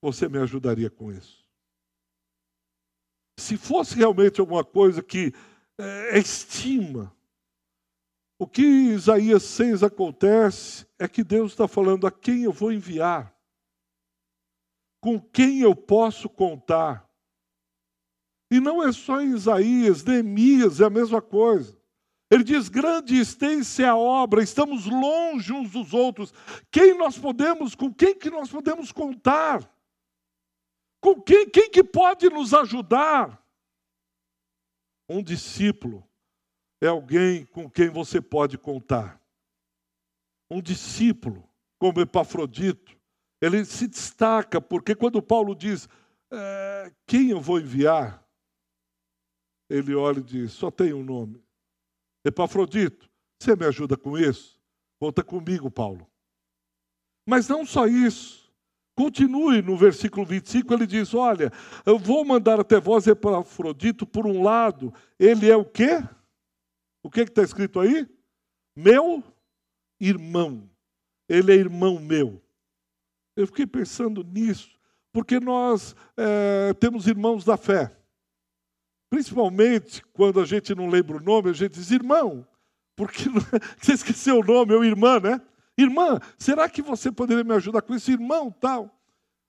você 0.00 0.28
me 0.28 0.38
ajudaria 0.38 0.90
com 0.90 1.12
isso. 1.12 1.44
Se 3.38 3.56
fosse 3.56 3.94
realmente 3.96 4.40
alguma 4.40 4.64
coisa 4.64 5.02
que 5.02 5.32
é, 5.78 6.18
estima, 6.18 7.14
o 8.38 8.46
que 8.46 8.62
Isaías 8.62 9.44
6 9.44 9.84
acontece 9.84 10.84
é 10.98 11.06
que 11.06 11.22
Deus 11.22 11.52
está 11.52 11.68
falando 11.68 12.08
a 12.08 12.10
quem 12.10 12.42
eu 12.42 12.52
vou 12.52 12.72
enviar, 12.72 13.32
com 15.00 15.20
quem 15.20 15.60
eu 15.60 15.76
posso 15.76 16.28
contar. 16.28 17.08
E 18.52 18.60
não 18.60 18.86
é 18.86 18.92
só 18.92 19.18
em 19.18 19.34
Isaías, 19.34 20.04
Neemias 20.04 20.78
é 20.78 20.84
a 20.84 20.90
mesma 20.90 21.22
coisa. 21.22 21.74
Ele 22.30 22.44
diz: 22.44 22.68
grande 22.68 23.16
extensa 23.16 23.82
é 23.82 23.86
a 23.86 23.96
obra, 23.96 24.42
estamos 24.42 24.84
longe 24.84 25.54
uns 25.54 25.70
dos 25.70 25.94
outros. 25.94 26.34
Quem 26.70 26.94
nós 26.94 27.16
podemos, 27.16 27.74
com 27.74 27.90
quem 27.90 28.14
que 28.14 28.28
nós 28.28 28.50
podemos 28.50 28.92
contar? 28.92 29.66
Com 31.00 31.18
quem, 31.22 31.48
quem 31.48 31.70
que 31.70 31.82
pode 31.82 32.28
nos 32.28 32.52
ajudar? 32.52 33.42
Um 35.08 35.22
discípulo 35.22 36.06
é 36.78 36.88
alguém 36.88 37.46
com 37.46 37.70
quem 37.70 37.88
você 37.88 38.20
pode 38.20 38.58
contar. 38.58 39.18
Um 40.50 40.60
discípulo, 40.60 41.48
como 41.78 42.02
Epafrodito, 42.02 42.94
ele 43.40 43.64
se 43.64 43.88
destaca, 43.88 44.60
porque 44.60 44.94
quando 44.94 45.22
Paulo 45.22 45.54
diz: 45.54 45.88
é, 46.30 46.92
quem 47.06 47.30
eu 47.30 47.40
vou 47.40 47.58
enviar? 47.58 48.22
Ele 49.72 49.94
olha 49.94 50.18
e 50.18 50.22
diz: 50.22 50.52
só 50.52 50.70
tem 50.70 50.92
um 50.92 51.02
nome. 51.02 51.42
Epafrodito, 52.24 53.08
você 53.40 53.56
me 53.56 53.64
ajuda 53.64 53.96
com 53.96 54.18
isso? 54.18 54.60
Conta 55.00 55.24
comigo, 55.24 55.70
Paulo. 55.70 56.06
Mas 57.26 57.48
não 57.48 57.64
só 57.64 57.86
isso. 57.86 58.52
Continue 58.94 59.62
no 59.62 59.74
versículo 59.74 60.26
25, 60.26 60.74
ele 60.74 60.86
diz: 60.86 61.14
Olha, 61.14 61.50
eu 61.86 61.98
vou 61.98 62.22
mandar 62.24 62.60
até 62.60 62.78
vós 62.78 63.06
Epafrodito, 63.06 64.06
por 64.06 64.26
um 64.26 64.42
lado, 64.42 64.92
ele 65.18 65.50
é 65.50 65.56
o 65.56 65.64
quê? 65.64 66.02
O 67.02 67.10
que 67.10 67.20
está 67.20 67.42
escrito 67.42 67.80
aí? 67.80 68.06
Meu 68.76 69.24
irmão. 69.98 70.68
Ele 71.28 71.50
é 71.50 71.56
irmão 71.56 71.98
meu. 71.98 72.42
Eu 73.34 73.46
fiquei 73.46 73.66
pensando 73.66 74.22
nisso, 74.22 74.78
porque 75.10 75.40
nós 75.40 75.96
é, 76.14 76.74
temos 76.74 77.06
irmãos 77.06 77.42
da 77.42 77.56
fé. 77.56 77.96
Principalmente 79.12 80.02
quando 80.14 80.40
a 80.40 80.46
gente 80.46 80.74
não 80.74 80.88
lembra 80.88 81.18
o 81.18 81.22
nome, 81.22 81.50
a 81.50 81.52
gente 81.52 81.74
diz, 81.74 81.90
irmão, 81.90 82.48
porque 82.96 83.24
você 83.78 83.92
esqueceu 83.92 84.38
o 84.38 84.42
nome, 84.42 84.72
ou 84.72 84.82
irmã, 84.82 85.20
né? 85.20 85.38
Irmã, 85.76 86.18
será 86.38 86.66
que 86.66 86.80
você 86.80 87.12
poderia 87.12 87.44
me 87.44 87.52
ajudar 87.52 87.82
com 87.82 87.94
isso? 87.94 88.10
Irmão, 88.10 88.50
tal. 88.50 88.98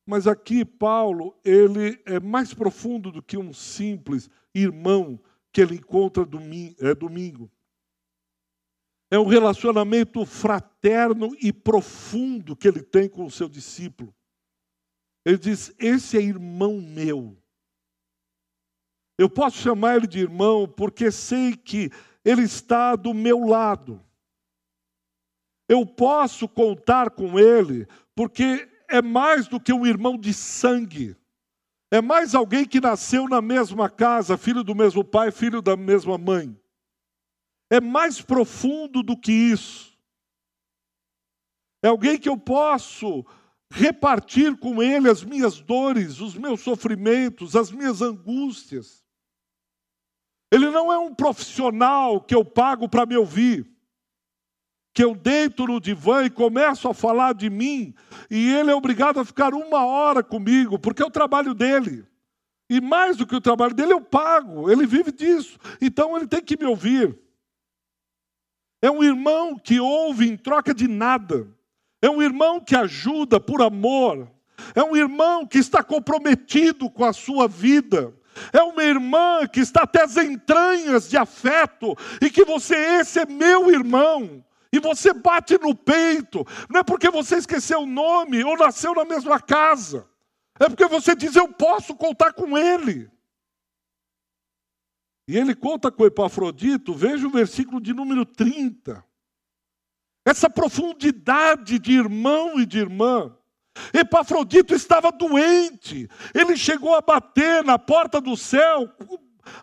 Mas 0.05 0.27
aqui 0.27 0.65
Paulo, 0.65 1.33
ele 1.45 1.97
é 2.05 2.19
mais 2.19 2.53
profundo 2.53 3.09
do 3.09 3.23
que 3.23 3.37
um 3.37 3.53
simples 3.53 4.29
irmão 4.53 5.17
que 5.49 5.61
ele 5.61 5.75
encontra 5.75 6.27
é, 6.81 6.93
domingo. 6.93 7.49
É 9.09 9.17
um 9.17 9.27
relacionamento 9.27 10.25
fraterno 10.25 11.33
e 11.41 11.53
profundo 11.53 12.53
que 12.53 12.67
ele 12.67 12.83
tem 12.83 13.07
com 13.07 13.25
o 13.25 13.31
seu 13.31 13.47
discípulo. 13.47 14.13
Ele 15.23 15.37
diz: 15.37 15.73
Esse 15.79 16.17
é 16.17 16.21
irmão 16.21 16.81
meu. 16.81 17.41
Eu 19.17 19.29
posso 19.29 19.57
chamar 19.57 19.97
ele 19.97 20.07
de 20.07 20.19
irmão 20.19 20.67
porque 20.67 21.11
sei 21.11 21.55
que 21.55 21.91
ele 22.25 22.43
está 22.43 22.95
do 22.95 23.13
meu 23.13 23.45
lado. 23.45 24.01
Eu 25.67 25.85
posso 25.85 26.47
contar 26.47 27.11
com 27.11 27.39
ele 27.39 27.87
porque 28.15 28.67
é 28.89 29.01
mais 29.01 29.47
do 29.47 29.59
que 29.59 29.73
um 29.73 29.85
irmão 29.85 30.17
de 30.17 30.33
sangue. 30.33 31.15
É 31.91 32.01
mais 32.01 32.33
alguém 32.33 32.65
que 32.65 32.81
nasceu 32.81 33.27
na 33.27 33.41
mesma 33.41 33.89
casa, 33.89 34.37
filho 34.37 34.63
do 34.63 34.73
mesmo 34.73 35.03
pai, 35.03 35.31
filho 35.31 35.61
da 35.61 35.77
mesma 35.77 36.17
mãe. 36.17 36.59
É 37.69 37.79
mais 37.79 38.19
profundo 38.21 39.03
do 39.03 39.15
que 39.15 39.31
isso. 39.31 39.95
É 41.83 41.87
alguém 41.87 42.17
que 42.17 42.29
eu 42.29 42.37
posso 42.37 43.25
repartir 43.69 44.57
com 44.57 44.81
ele 44.81 45.09
as 45.09 45.23
minhas 45.23 45.59
dores, 45.59 46.19
os 46.19 46.35
meus 46.35 46.61
sofrimentos, 46.61 47.55
as 47.55 47.71
minhas 47.71 48.01
angústias. 48.01 49.02
Ele 50.53 50.69
não 50.69 50.93
é 50.93 50.99
um 50.99 51.15
profissional 51.15 52.21
que 52.21 52.35
eu 52.35 52.45
pago 52.45 52.87
para 52.87 53.07
me 53.07 53.17
ouvir. 53.17 53.67
Que 54.93 55.03
eu 55.03 55.15
deito 55.15 55.65
no 55.65 55.81
divã 55.81 56.23
e 56.23 56.29
começo 56.29 56.87
a 56.87 56.93
falar 56.93 57.33
de 57.33 57.49
mim, 57.49 57.95
e 58.29 58.53
ele 58.53 58.69
é 58.69 58.75
obrigado 58.75 59.19
a 59.19 59.25
ficar 59.25 59.55
uma 59.55 59.83
hora 59.83 60.21
comigo, 60.21 60.77
porque 60.77 61.01
é 61.01 61.05
o 61.07 61.09
trabalho 61.09 61.55
dele. 61.55 62.05
E 62.69 62.79
mais 62.79 63.17
do 63.17 63.25
que 63.25 63.35
o 63.35 63.41
trabalho 63.41 63.73
dele, 63.73 63.93
eu 63.93 64.01
pago, 64.01 64.69
ele 64.69 64.85
vive 64.85 65.11
disso. 65.11 65.57
Então 65.81 66.15
ele 66.15 66.27
tem 66.27 66.43
que 66.43 66.55
me 66.55 66.65
ouvir. 66.65 67.17
É 68.79 68.91
um 68.91 69.03
irmão 69.03 69.57
que 69.57 69.79
ouve 69.79 70.29
em 70.29 70.37
troca 70.37 70.71
de 70.71 70.87
nada. 70.87 71.47
É 71.99 72.07
um 72.07 72.21
irmão 72.21 72.59
que 72.59 72.75
ajuda 72.75 73.39
por 73.39 73.59
amor. 73.59 74.31
É 74.75 74.83
um 74.83 74.95
irmão 74.95 75.47
que 75.47 75.57
está 75.57 75.81
comprometido 75.81 76.91
com 76.91 77.03
a 77.03 77.11
sua 77.11 77.47
vida 77.47 78.13
é 78.51 78.61
uma 78.61 78.83
irmã 78.83 79.47
que 79.47 79.59
está 79.59 79.83
até 79.83 80.03
as 80.03 80.17
entranhas 80.17 81.09
de 81.09 81.17
afeto, 81.17 81.95
e 82.21 82.29
que 82.29 82.45
você, 82.45 82.75
esse 82.75 83.19
é 83.19 83.25
meu 83.25 83.71
irmão, 83.71 84.43
e 84.71 84.79
você 84.79 85.13
bate 85.13 85.57
no 85.59 85.75
peito, 85.75 86.45
não 86.69 86.79
é 86.79 86.83
porque 86.83 87.09
você 87.09 87.37
esqueceu 87.37 87.81
o 87.81 87.85
nome 87.85 88.43
ou 88.43 88.57
nasceu 88.57 88.93
na 88.95 89.05
mesma 89.05 89.39
casa, 89.39 90.07
é 90.59 90.67
porque 90.67 90.87
você 90.87 91.15
diz: 91.15 91.35
Eu 91.35 91.47
posso 91.47 91.95
contar 91.95 92.33
com 92.33 92.57
ele. 92.57 93.11
E 95.27 95.37
ele 95.37 95.55
conta 95.55 95.91
com 95.91 96.05
Epafrodito, 96.05 96.93
veja 96.93 97.27
o 97.27 97.31
versículo 97.31 97.79
de 97.79 97.93
número 97.93 98.25
30. 98.25 99.03
Essa 100.25 100.49
profundidade 100.49 101.79
de 101.79 101.93
irmão 101.93 102.59
e 102.59 102.65
de 102.65 102.79
irmã. 102.79 103.35
Epafrodito 103.93 104.73
estava 104.73 105.11
doente, 105.11 106.07
ele 106.33 106.55
chegou 106.55 106.95
a 106.95 107.01
bater 107.01 107.63
na 107.63 107.79
porta 107.79 108.21
do 108.21 108.37
céu. 108.37 108.89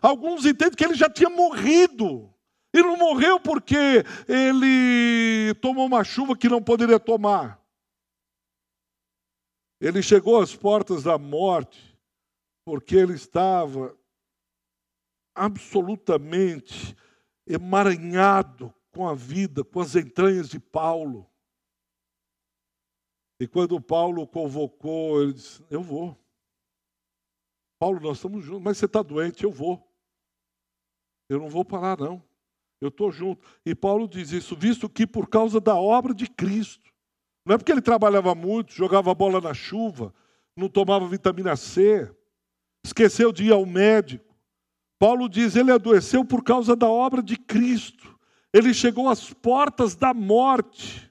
Alguns 0.01 0.45
entendem 0.45 0.75
que 0.75 0.83
ele 0.83 0.95
já 0.95 1.09
tinha 1.09 1.29
morrido. 1.29 2.31
E 2.73 2.81
não 2.81 2.97
morreu 2.97 3.39
porque 3.39 4.03
ele 4.27 5.53
tomou 5.55 5.85
uma 5.85 6.03
chuva 6.03 6.37
que 6.37 6.47
não 6.47 6.61
poderia 6.61 6.99
tomar. 6.99 7.61
Ele 9.79 10.01
chegou 10.01 10.39
às 10.39 10.55
portas 10.55 11.03
da 11.03 11.17
morte 11.17 11.97
porque 12.63 12.95
ele 12.95 13.13
estava 13.13 13.97
absolutamente 15.33 16.95
emaranhado 17.47 18.73
com 18.91 19.07
a 19.07 19.15
vida, 19.15 19.63
com 19.63 19.79
as 19.79 19.95
entranhas 19.95 20.49
de 20.49 20.59
Paulo. 20.59 21.30
E 23.41 23.47
quando 23.47 23.81
Paulo 23.81 24.27
convocou, 24.27 25.19
ele 25.19 25.33
disse: 25.33 25.63
Eu 25.67 25.81
vou. 25.81 26.15
Paulo, 27.79 27.99
nós 27.99 28.17
estamos 28.17 28.45
juntos, 28.45 28.61
mas 28.61 28.77
você 28.77 28.85
está 28.85 29.01
doente, 29.01 29.43
eu 29.43 29.51
vou. 29.51 29.83
Eu 31.27 31.39
não 31.39 31.49
vou 31.49 31.65
parar, 31.65 31.97
não. 31.97 32.23
Eu 32.79 32.89
estou 32.89 33.11
junto. 33.11 33.43
E 33.65 33.73
Paulo 33.73 34.07
diz 34.07 34.31
isso, 34.31 34.55
visto 34.55 34.87
que 34.87 35.07
por 35.07 35.27
causa 35.27 35.59
da 35.59 35.75
obra 35.75 36.13
de 36.13 36.27
Cristo. 36.27 36.93
Não 37.43 37.55
é 37.55 37.57
porque 37.57 37.71
ele 37.71 37.81
trabalhava 37.81 38.35
muito, 38.35 38.73
jogava 38.73 39.11
bola 39.15 39.41
na 39.41 39.55
chuva, 39.55 40.13
não 40.55 40.69
tomava 40.69 41.07
vitamina 41.07 41.55
C, 41.55 42.15
esqueceu 42.85 43.31
de 43.31 43.45
ir 43.45 43.51
ao 43.51 43.65
médico. 43.65 44.35
Paulo 44.99 45.27
diz: 45.27 45.55
ele 45.55 45.71
adoeceu 45.71 46.23
por 46.23 46.43
causa 46.43 46.75
da 46.75 46.87
obra 46.87 47.23
de 47.23 47.37
Cristo. 47.37 48.19
Ele 48.53 48.71
chegou 48.71 49.09
às 49.09 49.33
portas 49.33 49.95
da 49.95 50.13
morte 50.13 51.10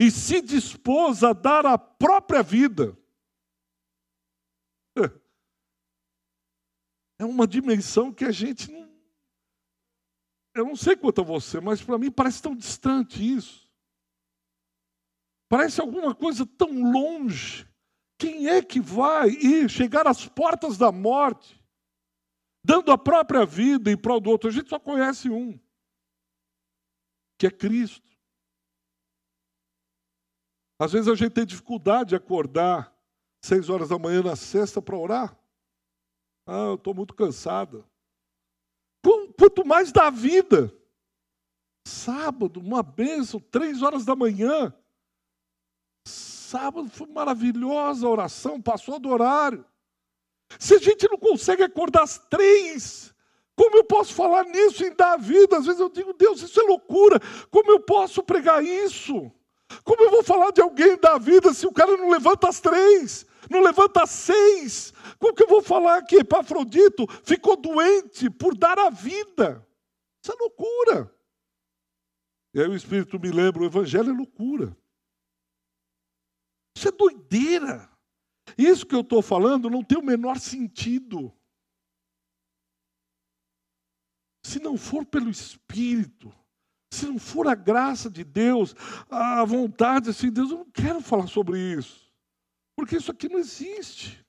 e 0.00 0.10
se 0.10 0.40
dispôs 0.40 1.24
a 1.24 1.32
dar 1.32 1.66
a 1.66 1.76
própria 1.76 2.42
vida. 2.42 2.96
É 7.18 7.24
uma 7.24 7.48
dimensão 7.48 8.12
que 8.12 8.24
a 8.24 8.30
gente 8.30 8.70
não. 8.70 8.88
Eu 10.54 10.64
não 10.64 10.76
sei 10.76 10.96
quanto 10.96 11.20
a 11.20 11.24
você, 11.24 11.60
mas 11.60 11.82
para 11.82 11.98
mim 11.98 12.10
parece 12.10 12.40
tão 12.40 12.54
distante 12.54 13.22
isso. 13.22 13.68
Parece 15.48 15.80
alguma 15.80 16.14
coisa 16.14 16.46
tão 16.46 16.92
longe. 16.92 17.66
Quem 18.18 18.48
é 18.48 18.62
que 18.62 18.80
vai 18.80 19.30
ir 19.30 19.68
chegar 19.70 20.06
às 20.06 20.26
portas 20.26 20.76
da 20.76 20.92
morte, 20.92 21.60
dando 22.64 22.92
a 22.92 22.98
própria 22.98 23.46
vida 23.46 23.90
em 23.90 23.96
prol 23.96 24.20
do 24.20 24.30
outro? 24.30 24.48
A 24.48 24.52
gente 24.52 24.68
só 24.68 24.78
conhece 24.78 25.30
um, 25.30 25.58
que 27.38 27.46
é 27.46 27.50
Cristo. 27.50 28.07
Às 30.78 30.92
vezes 30.92 31.08
a 31.08 31.14
gente 31.14 31.32
tem 31.32 31.44
dificuldade 31.44 32.10
de 32.10 32.16
acordar 32.16 32.94
seis 33.42 33.68
horas 33.68 33.88
da 33.88 33.98
manhã 33.98 34.22
na 34.22 34.36
sexta 34.36 34.80
para 34.80 34.96
orar. 34.96 35.36
Ah, 36.46 36.68
eu 36.68 36.74
estou 36.74 36.94
muito 36.94 37.14
cansada. 37.14 37.84
Quanto 39.36 39.66
mais 39.66 39.90
da 39.92 40.08
vida. 40.10 40.72
Sábado, 41.86 42.60
uma 42.60 42.82
bênção, 42.82 43.40
três 43.40 43.82
horas 43.82 44.04
da 44.04 44.14
manhã. 44.14 44.72
Sábado 46.06 46.88
foi 46.88 47.06
maravilhosa 47.06 48.06
a 48.06 48.10
oração, 48.10 48.60
passou 48.60 48.98
do 48.98 49.08
horário. 49.08 49.64
Se 50.58 50.74
a 50.74 50.78
gente 50.78 51.08
não 51.08 51.18
consegue 51.18 51.62
acordar 51.62 52.02
às 52.02 52.18
três, 52.18 53.14
como 53.54 53.76
eu 53.76 53.84
posso 53.84 54.14
falar 54.14 54.44
nisso 54.44 54.84
em 54.84 54.94
dar 54.94 55.18
vida? 55.18 55.58
Às 55.58 55.66
vezes 55.66 55.80
eu 55.80 55.90
digo, 55.90 56.14
Deus, 56.14 56.40
isso 56.40 56.60
é 56.60 56.62
loucura. 56.62 57.20
Como 57.50 57.70
eu 57.70 57.80
posso 57.80 58.22
pregar 58.22 58.64
isso? 58.64 59.30
Como 59.84 60.02
eu 60.02 60.10
vou 60.10 60.22
falar 60.22 60.50
de 60.50 60.60
alguém 60.60 60.96
da 60.98 61.18
vida 61.18 61.52
se 61.52 61.66
o 61.66 61.72
cara 61.72 61.96
não 61.96 62.10
levanta 62.10 62.48
às 62.48 62.60
três? 62.60 63.26
não 63.50 63.60
levanta 63.60 64.06
seis. 64.06 64.92
Como 65.18 65.34
que 65.34 65.42
eu 65.42 65.48
vou 65.48 65.62
falar 65.62 66.02
que 66.02 66.16
Epafrodito 66.16 67.06
ficou 67.24 67.56
doente 67.56 68.30
por 68.30 68.56
dar 68.56 68.78
a 68.78 68.90
vida? 68.90 69.66
Isso 70.22 70.32
é 70.32 70.36
loucura. 70.38 71.14
E 72.54 72.60
aí 72.60 72.68
o 72.68 72.76
Espírito 72.76 73.18
me 73.18 73.30
lembra: 73.30 73.62
o 73.62 73.66
Evangelho 73.66 74.10
é 74.10 74.16
loucura. 74.16 74.76
Isso 76.76 76.88
é 76.88 76.92
doideira. 76.92 77.90
Isso 78.56 78.86
que 78.86 78.94
eu 78.94 79.00
estou 79.00 79.20
falando 79.20 79.68
não 79.68 79.82
tem 79.82 79.98
o 79.98 80.04
menor 80.04 80.38
sentido. 80.38 81.32
Se 84.44 84.58
não 84.60 84.78
for 84.78 85.04
pelo 85.04 85.28
Espírito, 85.28 86.32
se 86.90 87.06
não 87.06 87.18
for 87.18 87.46
a 87.46 87.54
graça 87.54 88.08
de 88.10 88.24
Deus, 88.24 88.74
a 89.10 89.44
vontade 89.44 90.10
assim, 90.10 90.30
Deus, 90.30 90.50
eu 90.50 90.58
não 90.58 90.70
quero 90.70 91.00
falar 91.00 91.26
sobre 91.26 91.58
isso. 91.58 92.10
Porque 92.76 92.96
isso 92.96 93.10
aqui 93.10 93.28
não 93.28 93.38
existe. 93.38 94.24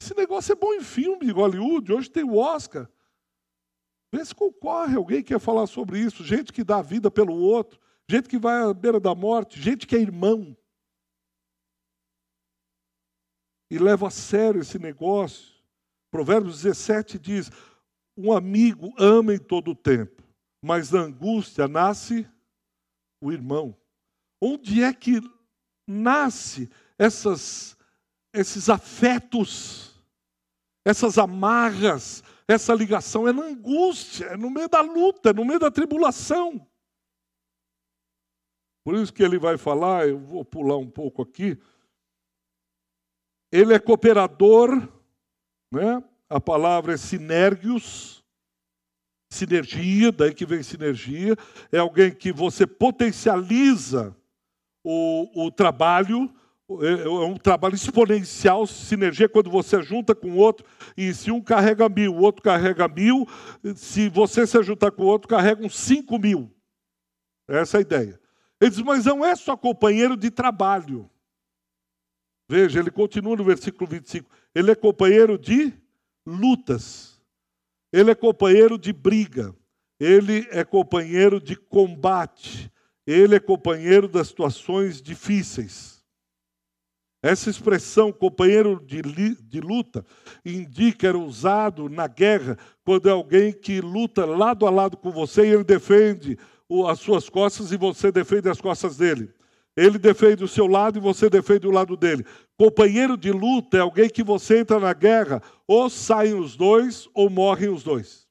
Esse 0.00 0.14
negócio 0.14 0.52
é 0.52 0.56
bom 0.56 0.72
em 0.74 0.82
filme 0.82 1.30
Hollywood, 1.30 1.92
hoje 1.92 2.10
tem 2.10 2.24
o 2.24 2.36
Oscar. 2.36 2.88
Vê 4.12 4.24
se 4.24 4.34
concorre 4.34 4.96
alguém 4.96 5.22
que 5.22 5.34
quer 5.34 5.40
falar 5.40 5.66
sobre 5.66 6.00
isso. 6.00 6.24
Gente 6.24 6.52
que 6.52 6.64
dá 6.64 6.80
vida 6.80 7.10
pelo 7.10 7.34
outro, 7.34 7.78
gente 8.08 8.28
que 8.28 8.38
vai 8.38 8.62
à 8.62 8.72
beira 8.72 8.98
da 8.98 9.14
morte, 9.14 9.60
gente 9.60 9.86
que 9.86 9.94
é 9.94 10.00
irmão. 10.00 10.56
E 13.70 13.78
leva 13.78 14.08
a 14.08 14.10
sério 14.10 14.62
esse 14.62 14.78
negócio. 14.78 15.54
Provérbios 16.10 16.62
17 16.62 17.18
diz: 17.18 17.50
Um 18.16 18.32
amigo 18.32 18.94
ama 18.98 19.34
em 19.34 19.38
todo 19.38 19.72
o 19.72 19.76
tempo, 19.76 20.22
mas 20.62 20.90
da 20.90 21.00
angústia 21.00 21.68
nasce 21.68 22.28
o 23.20 23.32
irmão. 23.32 23.76
Onde 24.40 24.82
é 24.82 24.92
que 24.92 25.20
nasce 25.86 26.70
essas, 26.98 27.76
esses 28.32 28.68
afetos, 28.68 29.94
essas 30.84 31.18
amarras, 31.18 32.22
essa 32.46 32.74
ligação 32.74 33.28
é 33.28 33.32
na 33.32 33.44
angústia, 33.44 34.26
é 34.26 34.36
no 34.36 34.50
meio 34.50 34.68
da 34.68 34.80
luta, 34.80 35.30
é 35.30 35.32
no 35.32 35.44
meio 35.44 35.60
da 35.60 35.70
tribulação. 35.70 36.66
Por 38.84 38.94
isso 38.94 39.12
que 39.12 39.22
ele 39.22 39.38
vai 39.38 39.58
falar, 39.58 40.08
eu 40.08 40.18
vou 40.18 40.44
pular 40.44 40.76
um 40.76 40.90
pouco 40.90 41.20
aqui. 41.20 41.58
Ele 43.52 43.74
é 43.74 43.78
cooperador, 43.78 44.70
né? 45.70 46.02
a 46.28 46.40
palavra 46.40 46.94
é 46.94 46.96
sinergios, 46.96 48.17
sinergia, 49.30 50.10
daí 50.10 50.32
que 50.32 50.46
vem 50.46 50.62
sinergia, 50.62 51.36
é 51.70 51.78
alguém 51.78 52.10
que 52.10 52.32
você 52.32 52.66
potencializa 52.66 54.16
o, 54.82 55.46
o 55.46 55.50
trabalho, 55.50 56.32
é, 56.80 57.02
é 57.04 57.08
um 57.08 57.36
trabalho 57.36 57.74
exponencial, 57.74 58.66
sinergia, 58.66 59.28
quando 59.28 59.50
você 59.50 59.82
junta 59.82 60.14
com 60.14 60.30
o 60.30 60.36
outro, 60.36 60.66
e 60.96 61.12
se 61.12 61.30
um 61.30 61.40
carrega 61.40 61.88
mil, 61.88 62.14
o 62.14 62.20
outro 62.20 62.42
carrega 62.42 62.88
mil, 62.88 63.26
se 63.74 64.08
você 64.08 64.46
se 64.46 64.62
juntar 64.62 64.90
com 64.90 65.02
o 65.02 65.06
outro, 65.06 65.28
carrega 65.28 65.64
uns 65.64 65.78
cinco 65.78 66.18
mil. 66.18 66.50
Essa 67.46 67.76
é 67.76 67.78
a 67.78 67.82
ideia. 67.82 68.20
Ele 68.60 68.70
diz, 68.70 68.82
mas 68.82 69.04
não 69.04 69.24
é 69.24 69.36
só 69.36 69.56
companheiro 69.56 70.16
de 70.16 70.30
trabalho. 70.30 71.08
Veja, 72.48 72.80
ele 72.80 72.90
continua 72.90 73.36
no 73.36 73.44
versículo 73.44 73.88
25. 73.88 74.28
Ele 74.54 74.70
é 74.70 74.74
companheiro 74.74 75.38
de 75.38 75.72
lutas. 76.26 77.17
Ele 77.92 78.10
é 78.10 78.14
companheiro 78.14 78.78
de 78.78 78.92
briga. 78.92 79.54
Ele 79.98 80.46
é 80.50 80.64
companheiro 80.64 81.40
de 81.40 81.56
combate. 81.56 82.70
Ele 83.06 83.34
é 83.34 83.40
companheiro 83.40 84.06
das 84.06 84.28
situações 84.28 85.00
difíceis. 85.00 85.98
Essa 87.22 87.50
expressão, 87.50 88.12
companheiro 88.12 88.80
de, 88.84 89.02
de 89.02 89.60
luta, 89.60 90.04
indica, 90.44 91.08
era 91.08 91.18
usado 91.18 91.88
na 91.88 92.06
guerra, 92.06 92.56
quando 92.84 93.08
é 93.08 93.12
alguém 93.12 93.52
que 93.52 93.80
luta 93.80 94.24
lado 94.24 94.66
a 94.66 94.70
lado 94.70 94.96
com 94.96 95.10
você 95.10 95.44
e 95.44 95.52
ele 95.52 95.64
defende 95.64 96.38
as 96.88 97.00
suas 97.00 97.28
costas 97.28 97.72
e 97.72 97.76
você 97.76 98.12
defende 98.12 98.48
as 98.48 98.60
costas 98.60 98.98
dele. 98.98 99.30
Ele 99.76 99.98
defende 99.98 100.44
o 100.44 100.48
seu 100.48 100.66
lado 100.66 100.98
e 100.98 101.00
você 101.00 101.28
defende 101.28 101.66
o 101.66 101.70
lado 101.70 101.96
dele. 101.96 102.24
Companheiro 102.56 103.16
de 103.16 103.32
luta 103.32 103.78
é 103.78 103.80
alguém 103.80 104.08
que 104.08 104.22
você 104.22 104.58
entra 104.60 104.78
na 104.78 104.92
guerra, 104.92 105.42
ou 105.68 105.90
saem 105.90 106.34
os 106.34 106.56
dois 106.56 107.08
ou 107.14 107.30
morrem 107.30 107.68
os 107.68 107.84
dois. 107.84 108.26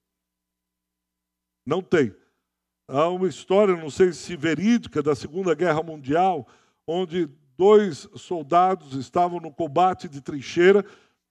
Não 1.66 1.82
tem. 1.82 2.14
Há 2.88 3.08
uma 3.10 3.28
história, 3.28 3.78
não 3.78 3.90
sei 3.90 4.12
se 4.12 4.36
verídica, 4.36 5.04
da 5.04 5.16
Segunda 5.16 5.54
Guerra 5.54 5.84
Mundial, 5.84 6.48
onde 6.88 7.30
dois 7.56 8.10
soldados 8.16 8.94
estavam 8.94 9.40
no 9.40 9.54
combate 9.54 10.10
de 10.10 10.20
trincheira 10.20 10.84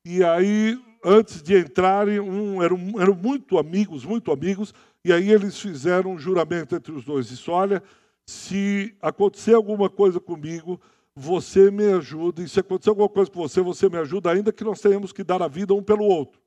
e 0.09 0.23
aí, 0.23 0.81
antes 1.05 1.43
de 1.43 1.59
entrarem, 1.59 2.21
um, 2.21 2.63
eram, 2.63 2.79
eram 3.01 3.13
muito 3.13 3.59
amigos, 3.59 4.05
muito 4.05 4.31
amigos, 4.31 4.73
e 5.05 5.13
aí 5.13 5.33
eles 5.33 5.59
fizeram 5.59 6.13
um 6.13 6.19
juramento 6.19 6.77
entre 6.77 6.93
os 6.93 7.05
dois. 7.05 7.27
Disse: 7.27 7.51
Olha, 7.51 7.83
se 8.25 8.97
acontecer 9.03 9.55
alguma 9.55 9.91
coisa 9.91 10.21
comigo, 10.21 10.81
você 11.19 11.71
me 11.71 11.91
ajuda, 11.93 12.43
e 12.43 12.49
se 12.49 12.61
acontecer 12.61 12.91
alguma 12.91 13.09
coisa 13.09 13.31
com 13.31 13.41
você, 13.41 13.63
você 13.63 13.89
me 13.89 13.97
ajuda, 13.97 14.31
ainda 14.31 14.53
que 14.53 14.63
nós 14.63 14.83
tenhamos 14.83 15.13
que 15.13 15.25
dar 15.25 15.43
a 15.43 15.49
vida 15.49 15.73
um 15.73 15.83
pelo 15.83 16.05
outro. 16.05 16.39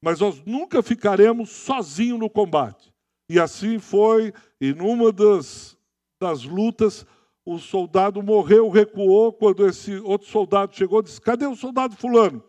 Mas 0.00 0.20
nós 0.20 0.40
nunca 0.46 0.82
ficaremos 0.84 1.50
sozinhos 1.50 2.20
no 2.20 2.30
combate. 2.30 2.94
E 3.28 3.40
assim 3.40 3.80
foi, 3.80 4.32
e 4.60 4.72
numa 4.72 5.10
das, 5.10 5.76
das 6.20 6.44
lutas, 6.44 7.04
o 7.44 7.58
soldado 7.58 8.22
morreu, 8.22 8.70
recuou, 8.70 9.32
quando 9.32 9.66
esse 9.66 9.96
outro 9.96 10.28
soldado 10.28 10.76
chegou, 10.76 11.02
disse, 11.02 11.20
cadê 11.20 11.46
o 11.46 11.56
soldado 11.56 11.96
fulano? 11.96 12.40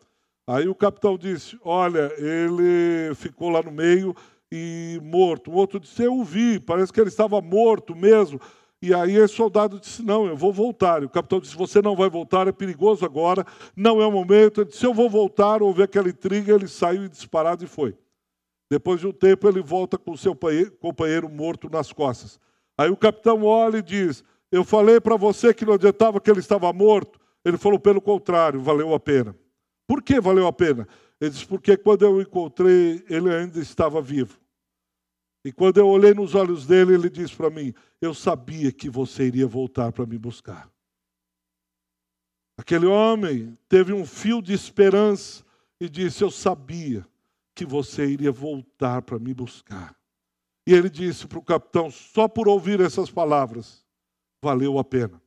Aí 0.46 0.68
o 0.68 0.76
capitão 0.76 1.18
disse, 1.18 1.58
olha, 1.64 2.14
ele 2.20 3.16
ficou 3.16 3.50
lá 3.50 3.64
no 3.64 3.72
meio 3.72 4.16
e 4.52 5.00
morto. 5.02 5.50
O 5.50 5.56
outro 5.56 5.80
disse, 5.80 6.04
eu 6.04 6.24
vi, 6.24 6.60
parece 6.60 6.94
que 6.94 7.02
ele 7.02 7.10
estava 7.10 7.42
morto 7.42 7.96
mesmo. 7.96 8.40
E 8.86 8.94
aí 8.94 9.16
esse 9.16 9.34
soldado 9.34 9.80
disse: 9.80 10.04
Não, 10.04 10.28
eu 10.28 10.38
vou 10.38 10.54
voltar. 10.54 11.02
E 11.02 11.06
o 11.06 11.10
capitão 11.10 11.40
disse: 11.40 11.56
Você 11.56 11.82
não 11.82 11.96
vai 11.96 12.08
voltar, 12.08 12.48
é 12.48 12.52
perigoso 12.52 13.04
agora, 13.04 13.44
não 13.76 14.00
é 14.00 14.06
o 14.06 14.12
momento. 14.12 14.62
Ele 14.62 14.70
disse: 14.70 14.86
Eu 14.86 14.94
vou 14.94 15.10
voltar. 15.10 15.64
Houve 15.64 15.82
aquela 15.82 16.08
intriga, 16.08 16.54
ele 16.54 16.68
saiu 16.68 17.10
disparado 17.10 17.64
e 17.64 17.68
foi. 17.68 17.98
Depois 18.70 19.00
de 19.00 19.08
um 19.08 19.12
tempo, 19.12 19.48
ele 19.48 19.60
volta 19.60 19.98
com 19.98 20.16
seu 20.16 20.38
companheiro 20.80 21.28
morto 21.28 21.68
nas 21.68 21.92
costas. 21.92 22.40
Aí 22.78 22.92
o 22.92 22.96
capitão 22.96 23.44
olha 23.44 23.78
e 23.78 23.82
diz: 23.82 24.24
Eu 24.52 24.64
falei 24.64 25.02
para 25.02 25.16
você 25.16 25.52
que 25.52 25.66
não 25.66 25.74
adiantava 25.74 26.22
que 26.22 26.30
ele 26.30 26.40
estava 26.40 26.72
morto. 26.72 27.20
Ele 27.44 27.58
falou: 27.58 27.80
Pelo 27.80 28.00
contrário, 28.00 28.62
valeu 28.62 28.94
a 28.94 29.00
pena. 29.00 29.36
Por 29.88 30.04
que 30.04 30.22
valeu 30.22 30.46
a 30.46 30.54
pena? 30.54 30.88
Ele 31.20 31.32
disse: 31.32 31.48
Porque 31.48 31.76
quando 31.76 32.06
eu 32.06 32.14
o 32.14 32.22
encontrei, 32.22 33.04
ele 33.10 33.34
ainda 33.34 33.60
estava 33.60 34.00
vivo. 34.00 34.38
E 35.46 35.52
quando 35.52 35.78
eu 35.78 35.88
olhei 35.88 36.12
nos 36.12 36.34
olhos 36.34 36.66
dele, 36.66 36.96
ele 36.96 37.08
disse 37.08 37.36
para 37.36 37.52
mim: 37.52 37.72
Eu 38.02 38.16
sabia 38.16 38.72
que 38.72 38.90
você 38.90 39.28
iria 39.28 39.46
voltar 39.46 39.92
para 39.92 40.04
me 40.04 40.18
buscar. 40.18 40.68
Aquele 42.58 42.88
homem 42.88 43.56
teve 43.70 43.94
um 43.94 44.08
fio 44.08 44.42
de 44.42 44.54
esperança 44.54 45.46
e 45.80 45.88
disse: 45.88 46.24
Eu 46.24 46.32
sabia 46.32 47.06
que 47.54 47.64
você 47.64 48.08
iria 48.08 48.32
voltar 48.32 49.04
para 49.04 49.20
me 49.20 49.36
buscar. 49.36 49.96
E 50.66 50.74
ele 50.74 50.90
disse 50.90 51.28
para 51.28 51.38
o 51.38 51.44
capitão: 51.44 51.92
Só 51.92 52.28
por 52.28 52.48
ouvir 52.48 52.82
essas 52.82 53.12
palavras, 53.12 53.86
valeu 54.42 54.80
a 54.80 54.84
pena. 54.84 55.22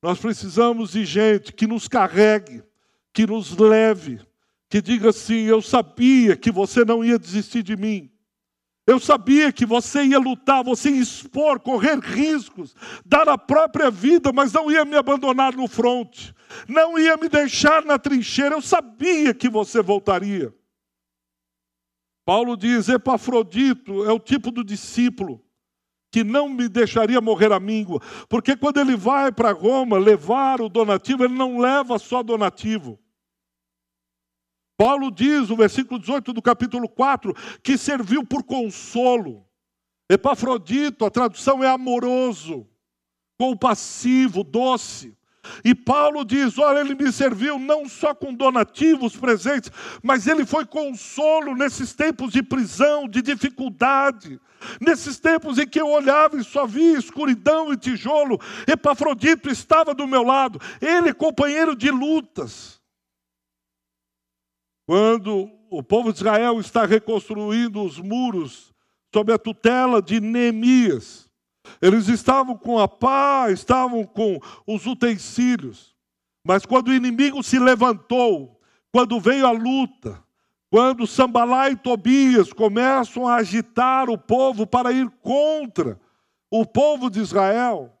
Nós 0.00 0.20
precisamos 0.20 0.92
de 0.92 1.04
gente 1.04 1.52
que 1.52 1.66
nos 1.66 1.88
carregue, 1.88 2.62
que 3.12 3.26
nos 3.26 3.56
leve, 3.56 4.20
que 4.68 4.80
diga 4.80 5.08
assim: 5.08 5.46
Eu 5.46 5.60
sabia 5.60 6.36
que 6.36 6.52
você 6.52 6.84
não 6.84 7.04
ia 7.04 7.18
desistir 7.18 7.64
de 7.64 7.76
mim. 7.76 8.11
Eu 8.86 8.98
sabia 8.98 9.52
que 9.52 9.64
você 9.64 10.02
ia 10.04 10.18
lutar, 10.18 10.64
você 10.64 10.90
ia 10.90 11.00
expor, 11.00 11.60
correr 11.60 11.98
riscos, 12.00 12.74
dar 13.06 13.28
a 13.28 13.38
própria 13.38 13.90
vida, 13.90 14.32
mas 14.32 14.52
não 14.52 14.70
ia 14.70 14.84
me 14.84 14.96
abandonar 14.96 15.54
no 15.54 15.68
fronte, 15.68 16.34
não 16.68 16.98
ia 16.98 17.16
me 17.16 17.28
deixar 17.28 17.84
na 17.84 17.96
trincheira. 17.96 18.56
Eu 18.56 18.62
sabia 18.62 19.32
que 19.32 19.48
você 19.48 19.80
voltaria. 19.80 20.52
Paulo 22.24 22.56
diz: 22.56 22.88
Epafrodito 22.88 24.04
é 24.04 24.12
o 24.12 24.18
tipo 24.18 24.50
do 24.50 24.64
discípulo 24.64 25.44
que 26.10 26.22
não 26.22 26.48
me 26.48 26.68
deixaria 26.68 27.20
morrer 27.22 27.52
a 27.52 27.58
míngua, 27.58 27.98
porque 28.28 28.54
quando 28.54 28.78
ele 28.78 28.94
vai 28.94 29.32
para 29.32 29.52
Roma 29.52 29.96
levar 29.96 30.60
o 30.60 30.68
donativo, 30.68 31.24
ele 31.24 31.34
não 31.34 31.58
leva 31.58 31.98
só 31.98 32.22
donativo. 32.22 33.01
Paulo 34.76 35.10
diz, 35.10 35.48
no 35.48 35.56
versículo 35.56 36.00
18 36.00 36.32
do 36.32 36.42
capítulo 36.42 36.88
4, 36.88 37.34
que 37.62 37.78
serviu 37.78 38.24
por 38.24 38.42
consolo. 38.42 39.46
Epafrodito, 40.10 41.04
a 41.04 41.10
tradução 41.10 41.62
é 41.64 41.68
amoroso, 41.68 42.66
compassivo, 43.38 44.44
doce. 44.44 45.16
E 45.64 45.74
Paulo 45.74 46.24
diz: 46.24 46.58
Olha, 46.58 46.80
ele 46.80 46.94
me 46.94 47.10
serviu 47.10 47.58
não 47.58 47.88
só 47.88 48.14
com 48.14 48.32
donativos 48.32 49.16
presentes, 49.16 49.70
mas 50.02 50.26
ele 50.26 50.44
foi 50.44 50.64
consolo 50.64 51.54
nesses 51.56 51.94
tempos 51.94 52.32
de 52.32 52.42
prisão, 52.42 53.08
de 53.08 53.22
dificuldade, 53.22 54.40
nesses 54.80 55.18
tempos 55.18 55.58
em 55.58 55.66
que 55.66 55.80
eu 55.80 55.88
olhava 55.88 56.36
e 56.36 56.44
só 56.44 56.66
via 56.66 56.98
escuridão 56.98 57.72
e 57.72 57.76
tijolo. 57.76 58.38
Epafrodito 58.66 59.50
estava 59.50 59.94
do 59.94 60.06
meu 60.06 60.22
lado, 60.22 60.60
ele, 60.80 61.12
companheiro 61.12 61.74
de 61.74 61.90
lutas. 61.90 62.81
Quando 64.92 65.50
o 65.70 65.82
povo 65.82 66.12
de 66.12 66.18
Israel 66.18 66.60
está 66.60 66.84
reconstruindo 66.84 67.82
os 67.82 67.98
muros 67.98 68.74
sob 69.10 69.32
a 69.32 69.38
tutela 69.38 70.02
de 70.02 70.20
Neemias, 70.20 71.30
eles 71.80 72.08
estavam 72.08 72.58
com 72.58 72.78
a 72.78 72.86
pá, 72.86 73.46
estavam 73.50 74.04
com 74.04 74.38
os 74.66 74.84
utensílios, 74.84 75.96
mas 76.46 76.66
quando 76.66 76.88
o 76.88 76.94
inimigo 76.94 77.42
se 77.42 77.58
levantou, 77.58 78.60
quando 78.92 79.18
veio 79.18 79.46
a 79.46 79.50
luta, 79.50 80.22
quando 80.70 81.06
Sambalá 81.06 81.70
e 81.70 81.76
Tobias 81.76 82.52
começam 82.52 83.26
a 83.26 83.36
agitar 83.36 84.10
o 84.10 84.18
povo 84.18 84.66
para 84.66 84.92
ir 84.92 85.08
contra 85.22 85.98
o 86.50 86.66
povo 86.66 87.08
de 87.08 87.18
Israel, 87.18 87.98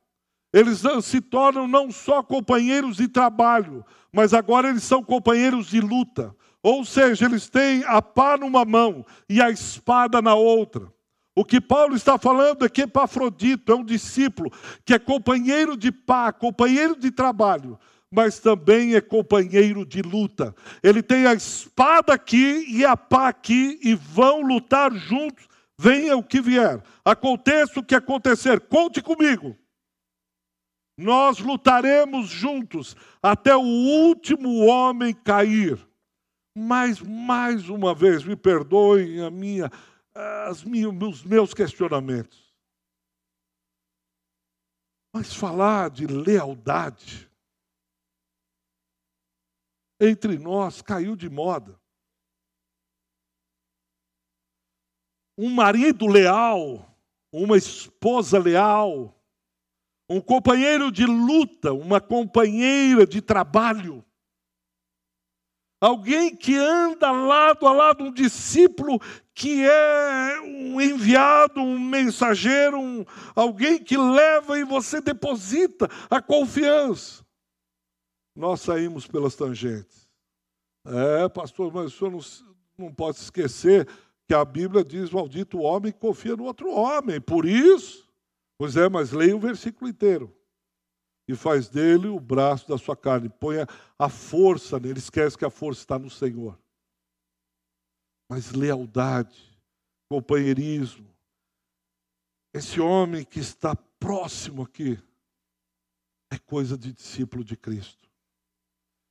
eles 0.52 0.82
se 1.04 1.22
tornam 1.22 1.66
não 1.66 1.90
só 1.90 2.22
companheiros 2.22 2.98
de 2.98 3.08
trabalho, 3.08 3.82
mas 4.12 4.34
agora 4.34 4.68
eles 4.68 4.82
são 4.82 5.02
companheiros 5.02 5.68
de 5.68 5.80
luta. 5.80 6.36
Ou 6.62 6.84
seja, 6.84 7.24
eles 7.24 7.48
têm 7.48 7.82
a 7.86 8.00
pá 8.00 8.36
numa 8.36 8.64
mão 8.64 9.04
e 9.28 9.42
a 9.42 9.50
espada 9.50 10.22
na 10.22 10.34
outra. 10.34 10.92
O 11.34 11.44
que 11.44 11.60
Paulo 11.60 11.96
está 11.96 12.18
falando 12.18 12.64
é 12.64 12.68
que 12.68 12.82
Epafrodito 12.82 13.72
é 13.72 13.74
um 13.74 13.84
discípulo 13.84 14.50
que 14.84 14.94
é 14.94 14.98
companheiro 14.98 15.76
de 15.76 15.90
pá, 15.90 16.30
companheiro 16.30 16.94
de 16.94 17.10
trabalho, 17.10 17.78
mas 18.10 18.38
também 18.38 18.94
é 18.94 19.00
companheiro 19.00 19.86
de 19.86 20.02
luta. 20.02 20.54
Ele 20.82 21.02
tem 21.02 21.26
a 21.26 21.32
espada 21.32 22.12
aqui 22.12 22.66
e 22.68 22.84
a 22.84 22.96
pá 22.96 23.28
aqui 23.28 23.80
e 23.82 23.94
vão 23.94 24.42
lutar 24.42 24.92
juntos, 24.92 25.48
venha 25.78 26.16
o 26.16 26.22
que 26.22 26.40
vier. 26.40 26.82
Aconteça 27.02 27.80
o 27.80 27.84
que 27.84 27.94
acontecer, 27.94 28.60
conte 28.60 29.00
comigo. 29.00 29.56
Nós 30.98 31.38
lutaremos 31.38 32.28
juntos 32.28 32.94
até 33.22 33.56
o 33.56 33.62
último 33.62 34.66
homem 34.66 35.14
cair. 35.14 35.78
Mas, 36.54 37.00
mais 37.00 37.68
uma 37.68 37.94
vez, 37.94 38.24
me 38.24 38.36
perdoem 38.36 39.22
a 39.22 39.30
minha, 39.30 39.70
as 40.46 40.62
os 40.64 41.24
meus 41.24 41.54
questionamentos. 41.54 42.52
Mas 45.14 45.34
falar 45.34 45.90
de 45.90 46.06
lealdade 46.06 47.30
entre 50.00 50.36
nós 50.36 50.82
caiu 50.82 51.14
de 51.14 51.30
moda. 51.30 51.80
Um 55.38 55.48
marido 55.48 56.06
leal, 56.06 56.94
uma 57.32 57.56
esposa 57.56 58.38
leal, 58.38 59.14
um 60.08 60.20
companheiro 60.20 60.90
de 60.90 61.06
luta, 61.06 61.72
uma 61.72 62.00
companheira 62.00 63.06
de 63.06 63.22
trabalho 63.22 64.04
Alguém 65.82 66.36
que 66.36 66.56
anda 66.56 67.10
lado 67.10 67.66
a 67.66 67.72
lado, 67.72 68.04
um 68.04 68.12
discípulo 68.12 69.00
que 69.34 69.64
é 69.64 70.40
um 70.40 70.80
enviado, 70.80 71.58
um 71.58 71.76
mensageiro, 71.76 72.78
um, 72.78 73.04
alguém 73.34 73.82
que 73.82 73.96
leva 73.96 74.56
e 74.60 74.64
você 74.64 75.00
deposita 75.00 75.88
a 76.08 76.22
confiança. 76.22 77.26
Nós 78.32 78.60
saímos 78.60 79.08
pelas 79.08 79.34
tangentes. 79.34 80.08
É, 80.86 81.28
pastor, 81.28 81.72
mas 81.72 81.86
o 81.86 81.98
senhor 81.98 82.12
não, 82.12 82.86
não 82.86 82.94
pode 82.94 83.18
esquecer 83.18 83.88
que 84.28 84.34
a 84.34 84.44
Bíblia 84.44 84.84
diz: 84.84 85.10
maldito 85.10 85.58
o 85.58 85.62
homem 85.62 85.90
que 85.90 85.98
confia 85.98 86.36
no 86.36 86.44
outro 86.44 86.70
homem. 86.70 87.20
Por 87.20 87.44
isso, 87.44 88.08
pois 88.56 88.76
é, 88.76 88.88
mas 88.88 89.10
leia 89.10 89.34
o 89.34 89.40
versículo 89.40 89.90
inteiro 89.90 90.32
e 91.32 91.36
faz 91.36 91.68
dele 91.68 92.08
o 92.08 92.20
braço 92.20 92.68
da 92.68 92.76
sua 92.76 92.96
carne. 92.96 93.28
Ponha 93.28 93.66
a 93.98 94.08
força 94.08 94.78
nele, 94.78 94.98
esquece 94.98 95.36
que 95.36 95.44
a 95.44 95.50
força 95.50 95.80
está 95.80 95.98
no 95.98 96.10
Senhor. 96.10 96.58
Mas 98.28 98.52
lealdade, 98.52 99.58
companheirismo, 100.08 101.12
esse 102.54 102.80
homem 102.80 103.24
que 103.24 103.40
está 103.40 103.74
próximo 103.74 104.62
aqui, 104.62 104.98
é 106.30 106.38
coisa 106.38 106.76
de 106.76 106.92
discípulo 106.92 107.44
de 107.44 107.56
Cristo. 107.56 108.08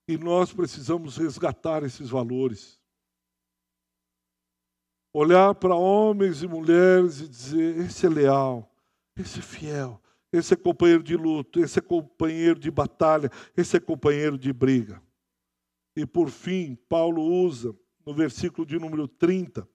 E 0.08 0.18
nós 0.18 0.52
precisamos 0.52 1.18
resgatar 1.18 1.84
esses 1.84 2.10
valores. 2.10 2.80
Olhar 5.14 5.54
para 5.56 5.76
homens 5.76 6.42
e 6.42 6.48
mulheres 6.48 7.20
e 7.22 7.28
dizer: 7.28 7.78
esse 7.80 8.06
é 8.06 8.10
leal, 8.10 8.72
esse 9.16 9.40
é 9.40 9.42
fiel, 9.42 10.02
esse 10.32 10.54
é 10.54 10.58
companheiro 10.58 11.04
de 11.04 11.18
luto, 11.18 11.60
esse 11.60 11.80
é 11.80 11.82
companheiro 11.82 12.58
de 12.58 12.72
batalha, 12.72 13.30
esse 13.56 13.76
é 13.76 13.80
companheiro 13.80 14.38
de 14.38 14.54
briga. 14.54 15.02
E 15.96 16.06
por 16.06 16.30
fim, 16.30 16.76
Paulo 16.88 17.22
usa 17.22 17.76
no 18.06 18.14
versículo 18.14 18.66
de 18.66 18.80
número 18.80 19.08
30, 19.08 19.68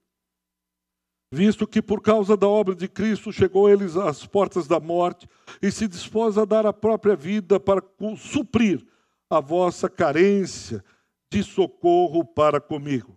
visto 1.31 1.67
que 1.67 1.81
por 1.81 2.01
causa 2.01 2.35
da 2.35 2.47
obra 2.47 2.73
de 2.73 2.87
Cristo 2.87 3.31
chegou 3.31 3.69
eles 3.69 3.95
às 3.95 4.25
portas 4.25 4.67
da 4.67 4.79
morte 4.79 5.27
e 5.61 5.71
se 5.71 5.87
dispôs 5.87 6.37
a 6.37 6.45
dar 6.45 6.65
a 6.65 6.73
própria 6.73 7.15
vida 7.15 7.59
para 7.59 7.83
suprir 8.17 8.83
a 9.29 9.39
vossa 9.39 9.87
carência 9.87 10.83
de 11.31 11.43
socorro 11.43 12.25
para 12.25 12.59
comigo. 12.59 13.15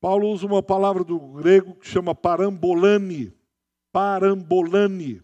Paulo 0.00 0.28
usa 0.28 0.46
uma 0.46 0.62
palavra 0.62 1.02
do 1.02 1.18
grego 1.18 1.74
que 1.76 1.86
chama 1.86 2.14
parambolane, 2.14 3.32
parambolane 3.92 5.22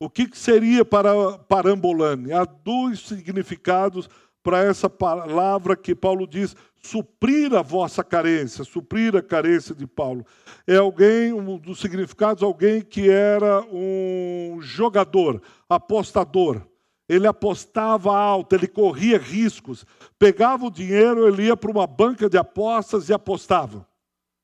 o 0.00 0.08
que 0.08 0.28
seria 0.32 0.84
para 0.84 1.38
parambolane? 1.38 2.32
Há 2.32 2.44
dois 2.44 3.00
significados 3.00 4.08
para 4.42 4.64
essa 4.64 4.88
palavra 4.88 5.76
que 5.76 5.94
Paulo 5.94 6.26
diz, 6.26 6.56
suprir 6.82 7.54
a 7.54 7.62
vossa 7.62 8.04
carência, 8.04 8.64
suprir 8.64 9.14
a 9.16 9.22
carência 9.22 9.74
de 9.74 9.86
Paulo. 9.86 10.24
É 10.66 10.76
alguém, 10.76 11.32
um 11.32 11.58
dos 11.58 11.80
significados, 11.80 12.42
alguém 12.42 12.80
que 12.80 13.10
era 13.10 13.60
um 13.70 14.58
jogador, 14.60 15.42
apostador. 15.68 16.62
Ele 17.08 17.26
apostava 17.26 18.16
alto, 18.16 18.54
ele 18.54 18.68
corria 18.68 19.18
riscos. 19.18 19.84
Pegava 20.18 20.66
o 20.66 20.70
dinheiro, 20.70 21.26
ele 21.26 21.46
ia 21.46 21.56
para 21.56 21.70
uma 21.70 21.86
banca 21.86 22.28
de 22.28 22.36
apostas 22.36 23.08
e 23.08 23.12
apostava. 23.12 23.86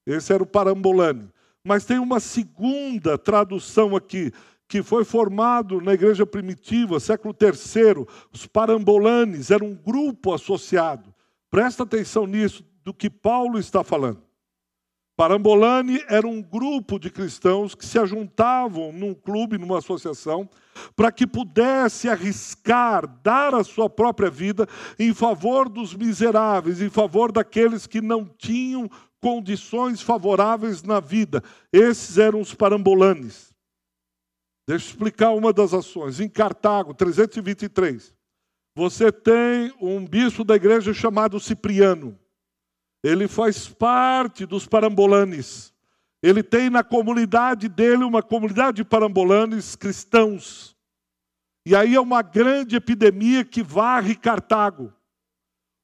Esse 0.06 0.32
era 0.32 0.42
o 0.42 0.46
parambolane. 0.46 1.30
Mas 1.62 1.84
tem 1.84 1.98
uma 1.98 2.20
segunda 2.20 3.16
tradução 3.16 3.96
aqui, 3.96 4.32
que 4.68 4.82
foi 4.82 5.04
formado 5.04 5.80
na 5.80 5.94
igreja 5.94 6.26
primitiva, 6.26 7.00
século 7.00 7.34
III. 7.38 8.06
Os 8.32 8.46
parambolanes 8.46 9.50
eram 9.50 9.68
um 9.68 9.74
grupo 9.74 10.32
associado. 10.32 11.14
Presta 11.50 11.82
atenção 11.82 12.26
nisso, 12.26 12.64
do 12.84 12.92
que 12.92 13.08
Paulo 13.08 13.58
está 13.58 13.82
falando. 13.82 14.22
Parambolani 15.16 16.02
era 16.08 16.26
um 16.26 16.42
grupo 16.42 16.98
de 16.98 17.08
cristãos 17.08 17.74
que 17.74 17.86
se 17.86 17.98
ajuntavam 18.00 18.92
num 18.92 19.14
clube, 19.14 19.56
numa 19.56 19.78
associação, 19.78 20.48
para 20.96 21.12
que 21.12 21.24
pudesse 21.24 22.08
arriscar, 22.08 23.06
dar 23.22 23.54
a 23.54 23.62
sua 23.62 23.88
própria 23.88 24.28
vida 24.28 24.68
em 24.98 25.14
favor 25.14 25.68
dos 25.68 25.94
miseráveis, 25.94 26.82
em 26.82 26.90
favor 26.90 27.30
daqueles 27.30 27.86
que 27.86 28.00
não 28.00 28.24
tinham 28.24 28.90
condições 29.20 30.02
favoráveis 30.02 30.82
na 30.82 30.98
vida. 30.98 31.42
Esses 31.72 32.18
eram 32.18 32.40
os 32.40 32.52
parambolanes. 32.52 33.53
Deixa 34.66 34.86
eu 34.86 34.90
explicar 34.90 35.30
uma 35.32 35.52
das 35.52 35.74
ações. 35.74 36.20
Em 36.20 36.28
Cartago, 36.28 36.94
323, 36.94 38.14
você 38.74 39.12
tem 39.12 39.72
um 39.80 40.06
bispo 40.06 40.44
da 40.44 40.56
igreja 40.56 40.94
chamado 40.94 41.38
Cipriano. 41.38 42.18
Ele 43.02 43.28
faz 43.28 43.68
parte 43.68 44.46
dos 44.46 44.66
parambolanes. 44.66 45.72
Ele 46.22 46.42
tem 46.42 46.70
na 46.70 46.82
comunidade 46.82 47.68
dele 47.68 48.04
uma 48.04 48.22
comunidade 48.22 48.78
de 48.78 48.84
parambolanes 48.84 49.76
cristãos. 49.76 50.74
E 51.66 51.76
aí 51.76 51.94
é 51.94 52.00
uma 52.00 52.22
grande 52.22 52.76
epidemia 52.76 53.44
que 53.44 53.62
varre 53.62 54.14
Cartago. 54.14 54.92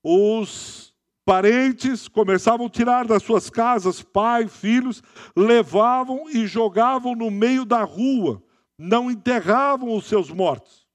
Os 0.03 0.91
Parentes 1.31 2.09
começavam 2.09 2.67
a 2.67 2.71
tirar 2.71 3.07
das 3.07 3.23
suas 3.23 3.49
casas 3.49 4.03
pai, 4.03 4.49
filhos, 4.49 5.03
levavam 5.37 6.29
e 6.29 6.47
jogavam 6.47 7.15
no 7.15 7.31
meio 7.31 7.65
da 7.65 7.85
rua, 7.85 8.43
não 8.81 9.11
enterravam 9.11 9.95
os 9.95 10.07
seus 10.07 10.31
mortos. 10.31 10.89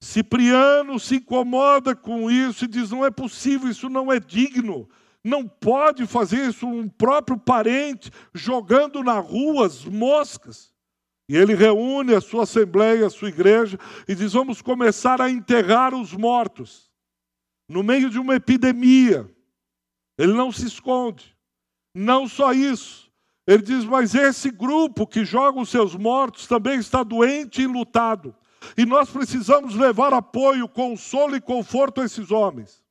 Cipriano 0.00 1.00
se 1.00 1.16
incomoda 1.16 1.96
com 1.96 2.30
isso 2.30 2.64
e 2.64 2.68
diz: 2.68 2.90
não 2.90 3.04
é 3.04 3.10
possível, 3.10 3.68
isso 3.68 3.88
não 3.88 4.10
é 4.10 4.20
digno. 4.20 4.88
Não 5.22 5.46
pode 5.46 6.06
fazer 6.06 6.48
isso 6.48 6.66
um 6.66 6.88
próprio 6.88 7.36
parente 7.36 8.10
jogando 8.32 9.02
na 9.02 9.18
rua 9.18 9.66
as 9.66 9.84
moscas. 9.84 10.72
E 11.28 11.36
ele 11.36 11.54
reúne 11.54 12.14
a 12.14 12.20
sua 12.20 12.44
assembleia, 12.44 13.06
a 13.06 13.10
sua 13.10 13.28
igreja, 13.28 13.78
e 14.06 14.14
diz: 14.14 14.32
vamos 14.32 14.62
começar 14.62 15.20
a 15.20 15.28
enterrar 15.28 15.92
os 15.92 16.12
mortos 16.12 16.88
no 17.68 17.82
meio 17.82 18.08
de 18.08 18.18
uma 18.18 18.36
epidemia. 18.36 19.28
Ele 20.16 20.32
não 20.32 20.52
se 20.52 20.66
esconde. 20.66 21.36
Não 21.94 22.28
só 22.28 22.52
isso. 22.52 23.09
Ele 23.50 23.62
diz: 23.62 23.84
Mas 23.84 24.14
esse 24.14 24.48
grupo 24.48 25.04
que 25.04 25.24
joga 25.24 25.58
os 25.58 25.70
seus 25.70 25.96
mortos 25.96 26.46
também 26.46 26.78
está 26.78 27.02
doente 27.02 27.62
e 27.62 27.66
lutado. 27.66 28.32
E 28.76 28.86
nós 28.86 29.10
precisamos 29.10 29.74
levar 29.74 30.12
apoio, 30.12 30.68
consolo 30.68 31.34
e 31.34 31.40
conforto 31.40 32.00
a 32.00 32.04
esses 32.04 32.30
homens. 32.30 32.84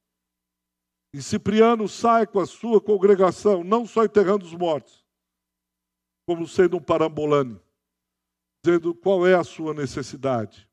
E 1.14 1.22
Cipriano 1.22 1.88
sai 1.88 2.28
com 2.28 2.42
a 2.42 2.46
sua 2.46 2.82
congregação, 2.82 3.64
não 3.64 3.86
só 3.86 4.04
enterrando 4.04 4.44
os 4.44 4.54
mortos, 4.54 5.06
como 6.28 6.46
sendo 6.46 6.76
um 6.76 6.82
parambolane, 6.82 7.58
dizendo 8.62 8.94
qual 8.94 9.26
é 9.26 9.36
a 9.36 9.46
sua 9.46 9.74
necessidade 9.74 10.68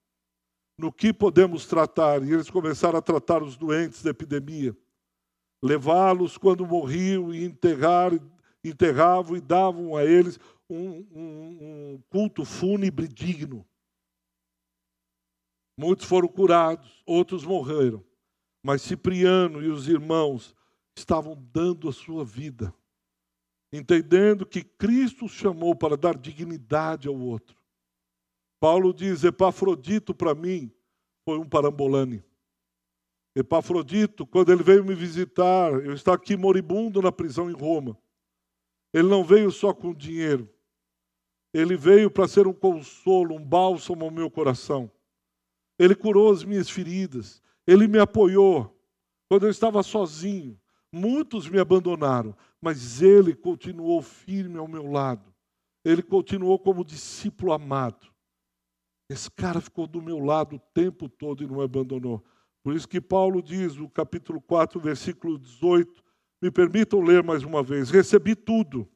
no 0.76 0.92
que 0.92 1.12
podemos 1.12 1.64
tratar. 1.64 2.24
E 2.24 2.32
eles 2.32 2.50
começaram 2.50 2.98
a 2.98 3.02
tratar 3.02 3.40
os 3.40 3.56
doentes 3.56 4.02
da 4.02 4.10
epidemia, 4.10 4.76
levá-los 5.62 6.36
quando 6.36 6.66
morriam 6.66 7.32
e 7.32 7.44
enterrar, 7.44 8.10
enterravam 8.68 9.36
e 9.36 9.40
davam 9.40 9.96
a 9.96 10.04
eles 10.04 10.38
um, 10.68 11.06
um, 11.12 11.58
um 11.60 12.02
culto 12.08 12.44
fúnebre 12.44 13.06
digno. 13.06 13.66
Muitos 15.78 16.06
foram 16.06 16.28
curados, 16.28 17.02
outros 17.06 17.44
morreram. 17.44 18.04
Mas 18.64 18.82
Cipriano 18.82 19.62
e 19.62 19.68
os 19.68 19.86
irmãos 19.86 20.54
estavam 20.96 21.36
dando 21.52 21.88
a 21.88 21.92
sua 21.92 22.24
vida, 22.24 22.74
entendendo 23.72 24.46
que 24.46 24.64
Cristo 24.64 25.26
os 25.26 25.32
chamou 25.32 25.76
para 25.76 25.96
dar 25.96 26.16
dignidade 26.16 27.06
ao 27.06 27.14
outro. 27.14 27.56
Paulo 28.58 28.92
diz: 28.92 29.22
Epafrodito 29.22 30.14
para 30.14 30.34
mim 30.34 30.72
foi 31.24 31.38
um 31.38 31.48
parambolane. 31.48 32.24
Epafrodito, 33.36 34.26
quando 34.26 34.50
ele 34.50 34.62
veio 34.62 34.82
me 34.82 34.94
visitar, 34.94 35.70
eu 35.72 35.92
estava 35.92 36.16
aqui 36.16 36.36
moribundo 36.36 37.02
na 37.02 37.12
prisão 37.12 37.50
em 37.50 37.54
Roma. 37.54 37.96
Ele 38.96 39.08
não 39.08 39.22
veio 39.22 39.50
só 39.50 39.74
com 39.74 39.92
dinheiro. 39.92 40.48
Ele 41.52 41.76
veio 41.76 42.10
para 42.10 42.26
ser 42.26 42.46
um 42.46 42.52
consolo, 42.54 43.34
um 43.34 43.44
bálsamo 43.44 44.02
ao 44.06 44.10
meu 44.10 44.30
coração. 44.30 44.90
Ele 45.78 45.94
curou 45.94 46.32
as 46.32 46.42
minhas 46.42 46.70
feridas. 46.70 47.42
Ele 47.66 47.86
me 47.86 47.98
apoiou 47.98 48.74
quando 49.28 49.44
eu 49.44 49.50
estava 49.50 49.82
sozinho. 49.82 50.58
Muitos 50.90 51.46
me 51.46 51.58
abandonaram, 51.58 52.34
mas 52.58 53.02
ele 53.02 53.34
continuou 53.34 54.00
firme 54.00 54.56
ao 54.56 54.66
meu 54.66 54.90
lado. 54.90 55.30
Ele 55.84 56.02
continuou 56.02 56.58
como 56.58 56.82
discípulo 56.82 57.52
amado. 57.52 58.06
Esse 59.10 59.30
cara 59.30 59.60
ficou 59.60 59.86
do 59.86 60.00
meu 60.00 60.20
lado 60.20 60.56
o 60.56 60.62
tempo 60.72 61.06
todo 61.06 61.44
e 61.44 61.46
não 61.46 61.56
me 61.56 61.64
abandonou. 61.64 62.24
Por 62.62 62.74
isso 62.74 62.88
que 62.88 63.02
Paulo 63.02 63.42
diz, 63.42 63.76
no 63.76 63.90
capítulo 63.90 64.40
4, 64.40 64.80
versículo 64.80 65.38
18, 65.38 66.02
me 66.40 66.50
permitam 66.50 67.00
ler 67.00 67.22
mais 67.22 67.42
uma 67.42 67.62
vez: 67.62 67.90
recebi 67.90 68.34
tudo. 68.34 68.88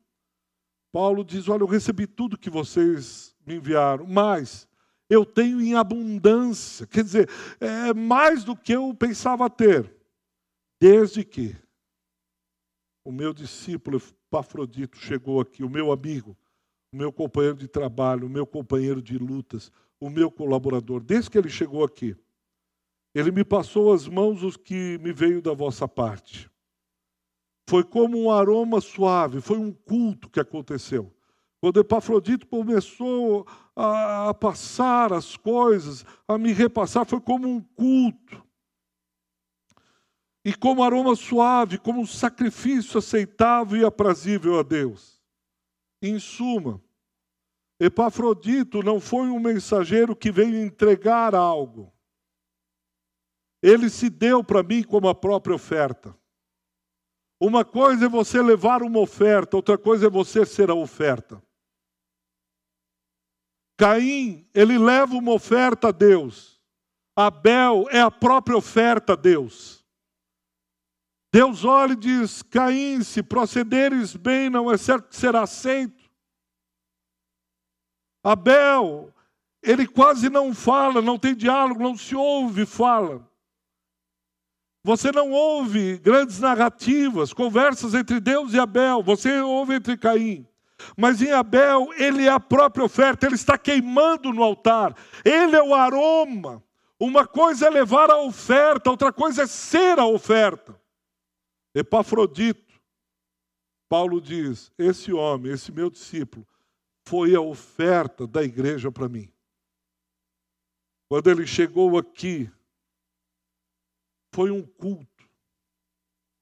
Paulo 0.92 1.24
diz: 1.24 1.48
Olha, 1.48 1.62
eu 1.62 1.66
recebi 1.66 2.06
tudo 2.06 2.38
que 2.38 2.50
vocês 2.50 3.34
me 3.46 3.56
enviaram, 3.56 4.06
mas 4.06 4.68
eu 5.08 5.24
tenho 5.24 5.60
em 5.60 5.74
abundância. 5.74 6.86
Quer 6.86 7.02
dizer, 7.02 7.28
é 7.60 7.92
mais 7.92 8.44
do 8.44 8.56
que 8.56 8.72
eu 8.72 8.94
pensava 8.94 9.50
ter. 9.50 9.92
Desde 10.80 11.24
que 11.24 11.56
o 13.04 13.12
meu 13.12 13.34
discípulo 13.34 14.00
Pafrodito 14.30 14.96
chegou 14.96 15.40
aqui, 15.40 15.64
o 15.64 15.68
meu 15.68 15.90
amigo, 15.90 16.36
o 16.92 16.96
meu 16.96 17.12
companheiro 17.12 17.56
de 17.56 17.66
trabalho, 17.66 18.26
o 18.26 18.30
meu 18.30 18.46
companheiro 18.46 19.02
de 19.02 19.18
lutas, 19.18 19.72
o 19.98 20.08
meu 20.08 20.30
colaborador, 20.30 21.02
desde 21.02 21.28
que 21.28 21.36
ele 21.36 21.50
chegou 21.50 21.84
aqui. 21.84 22.16
Ele 23.12 23.32
me 23.32 23.44
passou 23.44 23.92
as 23.92 24.06
mãos 24.06 24.42
os 24.44 24.56
que 24.56 24.96
me 24.98 25.12
veio 25.12 25.42
da 25.42 25.52
vossa 25.52 25.88
parte. 25.88 26.48
Foi 27.70 27.84
como 27.84 28.20
um 28.20 28.32
aroma 28.32 28.80
suave, 28.80 29.40
foi 29.40 29.56
um 29.56 29.70
culto 29.70 30.28
que 30.28 30.40
aconteceu. 30.40 31.14
Quando 31.60 31.78
Epafrodito 31.78 32.44
começou 32.48 33.46
a, 33.76 34.34
passar 34.34 35.12
as 35.12 35.36
coisas, 35.36 36.04
a 36.26 36.36
me 36.36 36.52
repassar, 36.52 37.06
foi 37.06 37.20
como 37.20 37.46
um 37.46 37.60
culto. 37.60 38.44
E 40.44 40.52
como 40.52 40.82
aroma 40.82 41.14
suave, 41.14 41.78
como 41.78 42.00
um 42.00 42.06
sacrifício 42.06 42.98
aceitável 42.98 43.80
e 43.80 43.84
aprazível 43.84 44.58
a 44.58 44.64
Deus. 44.64 45.22
Em 46.02 46.18
suma, 46.18 46.82
Epafrodito 47.78 48.82
não 48.82 48.98
foi 48.98 49.28
um 49.28 49.38
mensageiro 49.38 50.16
que 50.16 50.32
veio 50.32 50.60
entregar 50.60 51.36
algo. 51.36 51.92
Ele 53.62 53.88
se 53.88 54.10
deu 54.10 54.42
para 54.42 54.60
mim 54.60 54.82
como 54.82 55.08
a 55.08 55.14
própria 55.14 55.54
oferta. 55.54 56.18
Uma 57.40 57.64
coisa 57.64 58.04
é 58.04 58.08
você 58.08 58.42
levar 58.42 58.82
uma 58.82 58.98
oferta, 58.98 59.56
outra 59.56 59.78
coisa 59.78 60.06
é 60.06 60.10
você 60.10 60.44
ser 60.44 60.70
a 60.70 60.74
oferta. 60.74 61.42
Caim, 63.78 64.46
ele 64.52 64.76
leva 64.76 65.14
uma 65.14 65.32
oferta 65.32 65.88
a 65.88 65.90
Deus. 65.90 66.60
Abel 67.16 67.86
é 67.90 67.98
a 67.98 68.10
própria 68.10 68.54
oferta 68.54 69.14
a 69.14 69.16
Deus. 69.16 69.82
Deus 71.32 71.64
olha 71.64 71.94
e 71.94 71.96
diz: 71.96 72.42
Caim, 72.42 73.02
se 73.02 73.22
procederes 73.22 74.14
bem, 74.14 74.50
não 74.50 74.70
é 74.70 74.76
certo 74.76 75.08
que 75.08 75.16
será 75.16 75.42
aceito. 75.42 76.10
Abel, 78.22 79.14
ele 79.62 79.86
quase 79.86 80.28
não 80.28 80.54
fala, 80.54 81.00
não 81.00 81.18
tem 81.18 81.34
diálogo, 81.34 81.82
não 81.82 81.96
se 81.96 82.14
ouve 82.14 82.66
fala. 82.66 83.29
Você 84.82 85.12
não 85.12 85.30
ouve 85.30 85.98
grandes 85.98 86.38
narrativas, 86.38 87.32
conversas 87.32 87.94
entre 87.94 88.18
Deus 88.18 88.54
e 88.54 88.58
Abel, 88.58 89.02
você 89.02 89.40
ouve 89.40 89.74
entre 89.74 89.96
Caim. 89.96 90.46
Mas 90.96 91.20
em 91.20 91.30
Abel, 91.30 91.90
ele 91.98 92.26
é 92.26 92.30
a 92.30 92.40
própria 92.40 92.84
oferta, 92.84 93.26
ele 93.26 93.34
está 93.34 93.58
queimando 93.58 94.32
no 94.32 94.42
altar, 94.42 94.96
ele 95.24 95.54
é 95.54 95.62
o 95.62 95.74
aroma, 95.74 96.62
Uma 96.98 97.26
coisa 97.26 97.66
é 97.66 97.70
levar 97.70 98.10
a 98.10 98.20
oferta, 98.20 98.90
outra 98.90 99.10
coisa 99.10 99.44
é 99.44 99.46
ser 99.46 99.98
a 99.98 100.04
oferta. 100.04 100.78
Epafrodito, 101.74 102.74
Paulo 103.88 104.20
diz: 104.20 104.70
esse 104.78 105.10
homem, 105.10 105.52
esse 105.52 105.72
meu 105.72 105.88
discípulo, 105.88 106.46
foi 107.06 107.34
a 107.34 107.40
oferta 107.40 108.26
da 108.26 108.42
igreja 108.42 108.92
para 108.92 109.08
mim. 109.08 109.32
Quando 111.08 111.30
ele 111.30 111.46
chegou 111.46 111.96
aqui, 111.96 112.50
foi 114.32 114.50
um 114.50 114.62
culto. 114.62 115.06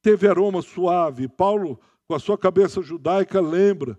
Teve 0.03 0.29
aroma 0.29 0.63
suave. 0.63 1.29
Paulo, 1.29 1.81
com 2.07 2.15
a 2.15 2.19
sua 2.19 2.39
cabeça 2.39 2.81
judaica, 2.83 3.41
lembra 3.41 3.99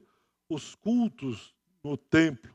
os 0.50 0.76
cultos 0.76 1.56
no 1.84 1.98
templo. 1.98 2.54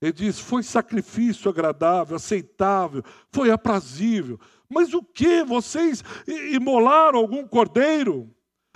Ele 0.00 0.12
diz: 0.12 0.38
foi 0.38 0.62
sacrifício 0.62 1.50
agradável, 1.50 2.16
aceitável, 2.16 3.02
foi 3.30 3.50
aprazível. 3.50 4.38
Mas 4.68 4.92
o 4.92 5.02
que? 5.02 5.42
Vocês 5.44 6.02
imolaram 6.26 7.18
algum 7.18 7.46
cordeiro? 7.46 8.34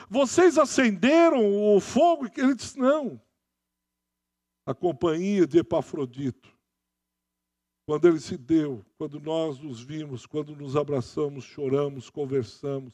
Vocês 0.08 0.56
acenderam 0.56 1.76
o 1.76 1.80
fogo? 1.80 2.28
Ele 2.37 2.54
diz: 2.54 2.74
não. 2.76 3.20
A 4.64 4.74
companhia 4.74 5.46
de 5.46 5.58
Epafrodito, 5.58 6.58
quando 7.88 8.07
ele 8.07 8.20
se 8.20 8.37
deu, 8.37 8.85
quando 8.98 9.18
nós 9.18 9.59
nos 9.59 9.81
vimos, 9.81 10.27
quando 10.27 10.55
nos 10.55 10.77
abraçamos, 10.77 11.42
choramos, 11.44 12.11
conversamos, 12.11 12.92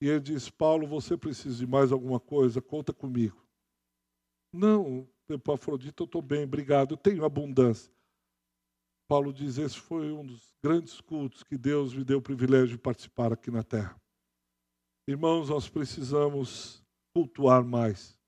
e 0.00 0.08
ele 0.08 0.20
diz: 0.20 0.48
Paulo, 0.48 0.86
você 0.86 1.14
precisa 1.14 1.58
de 1.58 1.66
mais 1.66 1.92
alguma 1.92 2.18
coisa? 2.18 2.62
Conta 2.62 2.90
comigo. 2.90 3.46
Não, 4.50 5.06
Epafrodito, 5.28 6.04
eu 6.04 6.06
estou 6.06 6.22
bem, 6.22 6.44
obrigado, 6.44 6.94
eu 6.94 6.96
tenho 6.96 7.22
abundância. 7.22 7.92
Paulo 9.06 9.30
diz: 9.30 9.58
esse 9.58 9.78
foi 9.78 10.10
um 10.10 10.24
dos 10.24 10.54
grandes 10.62 11.02
cultos 11.02 11.42
que 11.42 11.58
Deus 11.58 11.92
me 11.92 12.02
deu 12.02 12.16
o 12.16 12.22
privilégio 12.22 12.78
de 12.78 12.78
participar 12.78 13.30
aqui 13.30 13.50
na 13.50 13.62
terra. 13.62 13.94
Irmãos, 15.06 15.50
nós 15.50 15.68
precisamos 15.68 16.82
cultuar 17.14 17.62
mais. 17.62 18.18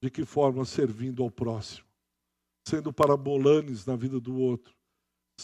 De 0.00 0.08
que 0.08 0.24
forma? 0.24 0.64
Servindo 0.64 1.24
ao 1.24 1.32
próximo, 1.32 1.88
sendo 2.68 2.92
parabolanes 2.92 3.84
na 3.86 3.96
vida 3.96 4.20
do 4.20 4.38
outro, 4.38 4.72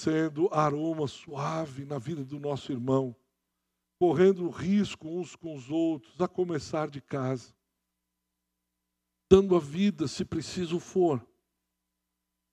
sendo 0.00 0.48
aroma 0.52 1.06
suave 1.06 1.84
na 1.84 1.98
vida 1.98 2.24
do 2.24 2.40
nosso 2.40 2.72
irmão, 2.72 3.14
correndo 3.98 4.48
risco 4.48 5.08
uns 5.08 5.36
com 5.36 5.54
os 5.54 5.70
outros, 5.70 6.20
a 6.20 6.26
começar 6.26 6.88
de 6.88 7.00
casa 7.00 7.54
dando 9.30 9.54
a 9.54 9.60
vida 9.60 10.08
se 10.08 10.24
preciso 10.24 10.80
for. 10.80 11.24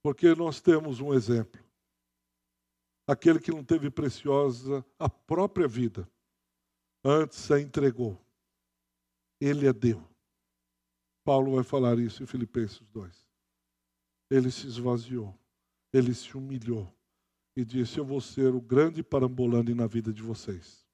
Porque 0.04 0.36
nós 0.36 0.62
temos 0.62 1.00
um 1.00 1.14
exemplo. 1.14 1.60
Aquele 3.08 3.40
que 3.40 3.52
não 3.52 3.64
teve 3.64 3.90
preciosa 3.90 4.86
a 5.00 5.10
própria 5.10 5.68
vida, 5.68 6.08
antes 7.04 7.50
a 7.50 7.60
entregou. 7.60 8.22
Ele 9.40 9.68
a 9.68 9.72
deu. 9.72 10.06
Paulo 11.24 11.56
vai 11.56 11.64
falar 11.64 11.98
isso 11.98 12.22
em 12.22 12.28
Filipenses 12.28 12.86
2. 12.90 13.28
Ele 14.30 14.52
se 14.52 14.68
esvaziou, 14.68 15.34
ele 15.94 16.14
se 16.14 16.38
humilhou 16.38 16.94
e 17.58 17.66
disse: 17.66 17.98
Eu 17.98 18.06
vou 18.06 18.22
ser 18.22 18.54
o 18.54 18.62
grande 18.62 19.02
parambolante 19.02 19.74
na 19.74 19.88
vida 19.88 20.14
de 20.14 20.22
vocês. 20.22 20.86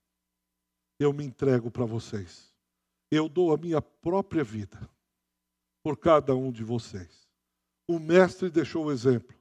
Eu 0.98 1.12
me 1.12 1.26
entrego 1.26 1.70
para 1.70 1.84
vocês. 1.84 2.56
Eu 3.12 3.28
dou 3.28 3.54
a 3.54 3.58
minha 3.58 3.82
própria 3.82 4.46
vida 4.46 4.90
por 5.84 5.98
cada 5.98 6.34
um 6.34 6.54
de 6.54 6.64
vocês. 6.64 7.28
O 7.86 8.00
Mestre 8.00 8.50
deixou 8.50 8.86
o 8.86 8.92
exemplo, 8.92 9.38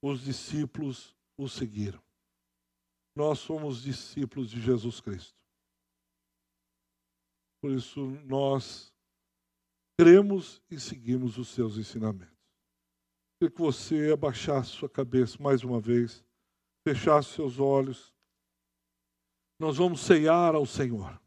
os 0.00 0.20
discípulos 0.20 1.12
o 1.36 1.48
seguiram. 1.48 2.00
Nós 3.16 3.40
somos 3.40 3.82
discípulos 3.82 4.48
de 4.48 4.60
Jesus 4.60 5.00
Cristo. 5.00 5.36
Por 7.60 7.72
isso, 7.72 8.00
nós 8.24 8.94
cremos 9.98 10.62
e 10.70 10.78
seguimos 10.78 11.36
os 11.36 11.48
seus 11.48 11.76
ensinamentos. 11.76 12.38
Queria 13.40 13.52
que 13.52 13.60
você 13.60 14.12
abaixasse 14.12 14.70
sua 14.70 14.88
cabeça 14.88 15.36
mais 15.42 15.64
uma 15.64 15.80
vez, 15.80 16.24
fechasse 16.94 17.34
seus 17.34 17.58
olhos. 17.58 18.14
Nós 19.60 19.76
vamos 19.76 20.00
ceiar 20.00 20.54
ao 20.54 20.64
Senhor. 20.64 21.20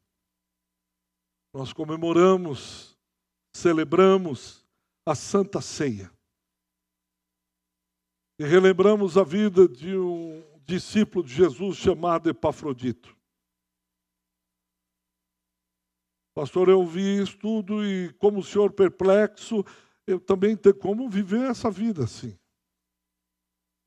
Nós 1.54 1.74
comemoramos 1.74 2.97
celebramos 3.54 4.65
a 5.06 5.13
Santa 5.13 5.62
Ceia. 5.62 6.12
E 8.39 8.45
relembramos 8.45 9.17
a 9.17 9.24
vida 9.24 9.67
de 9.67 9.95
um 9.95 10.41
discípulo 10.63 11.24
de 11.24 11.34
Jesus 11.34 11.78
chamado 11.78 12.30
Epafrodito. 12.30 13.15
Pastor, 16.34 16.69
eu 16.69 16.84
vi 16.86 17.21
isso 17.21 17.38
tudo 17.38 17.86
e, 17.86 18.13
como 18.13 18.39
o 18.39 18.43
senhor 18.43 18.71
perplexo, 18.71 19.65
eu 20.08 20.17
também 20.19 20.56
tenho 20.56 20.74
como 20.74 21.10
viver 21.10 21.50
essa 21.50 21.69
vida 21.69 22.06
assim. 22.06 22.39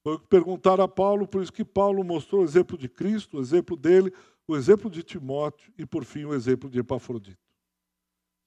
Foi 0.04 0.16
o 0.16 0.18
que 0.18 0.26
perguntaram 0.26 0.84
a 0.84 0.88
Paulo, 0.88 1.26
por 1.26 1.42
isso 1.42 1.52
que 1.52 1.64
Paulo 1.64 2.04
mostrou 2.04 2.42
o 2.42 2.44
exemplo 2.44 2.76
de 2.76 2.90
Cristo, 2.90 3.38
o 3.38 3.40
exemplo 3.40 3.74
dele, 3.74 4.12
o 4.46 4.54
exemplo 4.54 4.90
de 4.90 5.02
Timóteo 5.02 5.72
e, 5.78 5.86
por 5.86 6.04
fim, 6.04 6.26
o 6.26 6.34
exemplo 6.34 6.68
de 6.68 6.78
Epafrodito. 6.78 7.42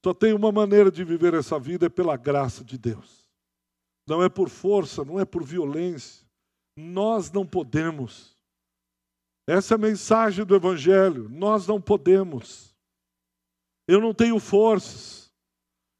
Só 0.04 0.14
tem 0.14 0.32
uma 0.32 0.52
maneira 0.52 0.90
de 0.90 1.02
viver 1.02 1.34
essa 1.34 1.58
vida 1.58 1.86
é 1.86 1.88
pela 1.88 2.16
graça 2.16 2.64
de 2.64 2.78
Deus. 2.78 3.28
Não 4.06 4.22
é 4.22 4.28
por 4.28 4.48
força, 4.48 5.04
não 5.04 5.18
é 5.18 5.24
por 5.24 5.42
violência. 5.42 6.24
Nós 6.76 7.32
não 7.32 7.44
podemos. 7.44 8.38
Essa 9.46 9.74
é 9.74 9.76
a 9.76 9.78
mensagem 9.78 10.44
do 10.44 10.54
Evangelho. 10.54 11.28
Nós 11.28 11.66
não 11.66 11.80
podemos. 11.80 12.72
Eu 13.88 14.00
não 14.00 14.14
tenho 14.14 14.38
forças. 14.38 15.32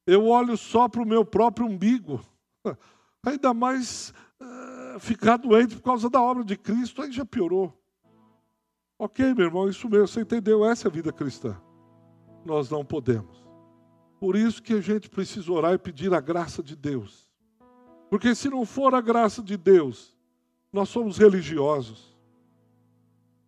Eu 0.06 0.26
olho 0.26 0.56
só 0.56 0.88
para 0.88 1.02
o 1.02 1.06
meu 1.06 1.24
próprio 1.24 1.66
umbigo. 1.66 2.24
Ainda 3.26 3.52
mais 3.52 4.14
ficar 4.98 5.36
doente 5.36 5.76
por 5.76 5.82
causa 5.82 6.08
da 6.08 6.20
obra 6.20 6.44
de 6.44 6.56
Cristo, 6.56 7.02
aí 7.02 7.12
já 7.12 7.24
piorou. 7.24 7.72
Ok, 8.98 9.34
meu 9.34 9.46
irmão, 9.46 9.68
isso 9.68 9.88
mesmo, 9.88 10.08
você 10.08 10.22
entendeu? 10.22 10.64
Essa 10.64 10.88
é 10.88 10.90
a 10.90 10.92
vida 10.92 11.12
cristã. 11.12 11.56
Nós 12.44 12.68
não 12.68 12.84
podemos. 12.84 13.46
Por 14.18 14.34
isso 14.34 14.62
que 14.62 14.72
a 14.72 14.80
gente 14.80 15.08
precisa 15.08 15.52
orar 15.52 15.74
e 15.74 15.78
pedir 15.78 16.12
a 16.12 16.20
graça 16.20 16.62
de 16.62 16.74
Deus. 16.74 17.30
Porque 18.10 18.34
se 18.34 18.48
não 18.48 18.66
for 18.66 18.94
a 18.94 19.00
graça 19.00 19.42
de 19.42 19.56
Deus, 19.56 20.16
nós 20.72 20.88
somos 20.88 21.18
religiosos. 21.18 22.16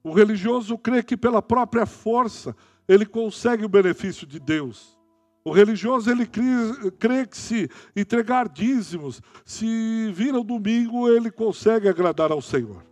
O 0.02 0.12
religioso 0.12 0.78
crê 0.78 1.02
que 1.02 1.16
pela 1.16 1.42
própria 1.42 1.84
força 1.84 2.54
ele 2.86 3.04
consegue 3.04 3.64
o 3.64 3.68
benefício 3.68 4.26
de 4.26 4.38
Deus. 4.38 4.99
O 5.44 5.52
religioso 5.52 6.10
ele 6.10 6.26
crê, 6.26 6.90
crê 6.98 7.26
que 7.26 7.36
se 7.36 7.70
entregar 7.96 8.48
dízimos, 8.48 9.22
se 9.44 10.12
vir 10.12 10.34
ao 10.34 10.44
domingo, 10.44 11.08
ele 11.08 11.30
consegue 11.30 11.88
agradar 11.88 12.30
ao 12.30 12.42
Senhor. 12.42 12.84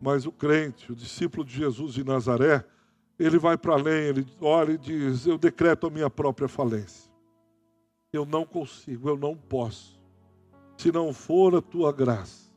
Mas 0.00 0.26
o 0.26 0.32
crente, 0.32 0.92
o 0.92 0.96
discípulo 0.96 1.44
de 1.44 1.54
Jesus 1.54 1.94
de 1.94 2.04
Nazaré, 2.04 2.64
ele 3.18 3.38
vai 3.38 3.56
para 3.56 3.74
além, 3.74 4.04
ele 4.04 4.26
olha 4.40 4.72
e 4.72 4.78
diz: 4.78 5.26
Eu 5.26 5.38
decreto 5.38 5.86
a 5.86 5.90
minha 5.90 6.10
própria 6.10 6.48
falência. 6.48 7.10
Eu 8.12 8.26
não 8.26 8.44
consigo, 8.44 9.08
eu 9.08 9.16
não 9.16 9.36
posso. 9.36 10.00
Se 10.76 10.90
não 10.90 11.12
for 11.12 11.54
a 11.54 11.60
tua 11.60 11.92
graça, 11.92 12.50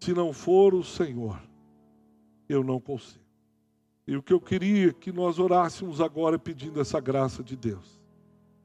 se 0.00 0.12
não 0.12 0.32
for 0.32 0.74
o 0.74 0.82
Senhor, 0.82 1.40
eu 2.48 2.64
não 2.64 2.80
consigo. 2.80 3.27
E 4.08 4.16
o 4.16 4.22
que 4.22 4.32
eu 4.32 4.40
queria 4.40 4.90
que 4.90 5.12
nós 5.12 5.38
orássemos 5.38 6.00
agora 6.00 6.38
pedindo 6.38 6.80
essa 6.80 6.98
graça 6.98 7.44
de 7.44 7.54
Deus. 7.54 8.00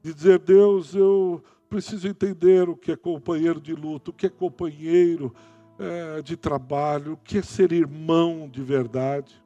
De 0.02 0.14
dizer, 0.14 0.38
Deus, 0.38 0.94
eu 0.94 1.44
preciso 1.68 2.08
entender 2.08 2.66
o 2.66 2.74
que 2.74 2.90
é 2.90 2.96
companheiro 2.96 3.60
de 3.60 3.74
luto, 3.74 4.10
o 4.10 4.14
que 4.14 4.24
é 4.24 4.30
companheiro 4.30 5.34
é, 5.78 6.22
de 6.22 6.34
trabalho, 6.34 7.12
o 7.12 7.16
que 7.18 7.36
é 7.36 7.42
ser 7.42 7.72
irmão 7.72 8.48
de 8.48 8.62
verdade. 8.62 9.38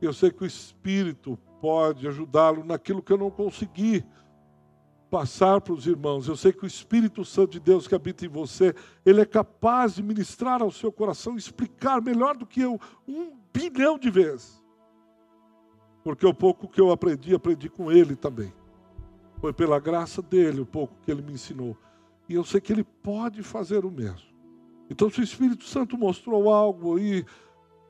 Eu 0.00 0.14
sei 0.14 0.30
que 0.30 0.44
o 0.44 0.46
Espírito 0.46 1.38
pode 1.60 2.08
ajudá-lo 2.08 2.64
naquilo 2.64 3.02
que 3.02 3.12
eu 3.12 3.18
não 3.18 3.30
consegui 3.30 4.02
passar 5.10 5.60
para 5.60 5.74
os 5.74 5.86
irmãos. 5.86 6.26
Eu 6.26 6.36
sei 6.36 6.54
que 6.54 6.64
o 6.64 6.66
Espírito 6.66 7.22
Santo 7.22 7.52
de 7.52 7.60
Deus 7.60 7.86
que 7.86 7.94
habita 7.94 8.24
em 8.24 8.30
você, 8.30 8.74
ele 9.04 9.20
é 9.20 9.26
capaz 9.26 9.96
de 9.96 10.02
ministrar 10.02 10.62
ao 10.62 10.70
seu 10.70 10.90
coração, 10.90 11.36
explicar 11.36 12.00
melhor 12.00 12.34
do 12.34 12.46
que 12.46 12.62
eu 12.62 12.80
um 13.06 13.36
bilhão 13.52 13.98
de 13.98 14.08
vezes. 14.08 14.61
Porque 16.02 16.26
o 16.26 16.34
pouco 16.34 16.68
que 16.68 16.80
eu 16.80 16.90
aprendi, 16.90 17.34
aprendi 17.34 17.68
com 17.68 17.90
ele 17.90 18.16
também. 18.16 18.52
Foi 19.40 19.52
pela 19.52 19.78
graça 19.78 20.20
dele 20.20 20.60
o 20.60 20.66
pouco 20.66 20.94
que 21.02 21.10
ele 21.10 21.22
me 21.22 21.32
ensinou. 21.32 21.76
E 22.28 22.34
eu 22.34 22.44
sei 22.44 22.60
que 22.60 22.72
ele 22.72 22.84
pode 22.84 23.42
fazer 23.42 23.84
o 23.84 23.90
mesmo. 23.90 24.30
Então, 24.88 25.10
se 25.10 25.20
o 25.20 25.24
Espírito 25.24 25.64
Santo 25.64 25.96
mostrou 25.96 26.52
algo 26.52 26.96
aí, 26.96 27.24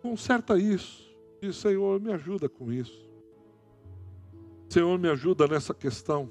conserta 0.01 0.59
isso. 0.59 1.11
Diz, 1.41 1.57
Senhor, 1.57 2.01
me 2.01 2.13
ajuda 2.13 2.49
com 2.49 2.73
isso. 2.73 3.11
Senhor, 4.69 4.99
me 4.99 5.09
ajuda 5.09 5.47
nessa 5.47 5.75
questão. 5.75 6.31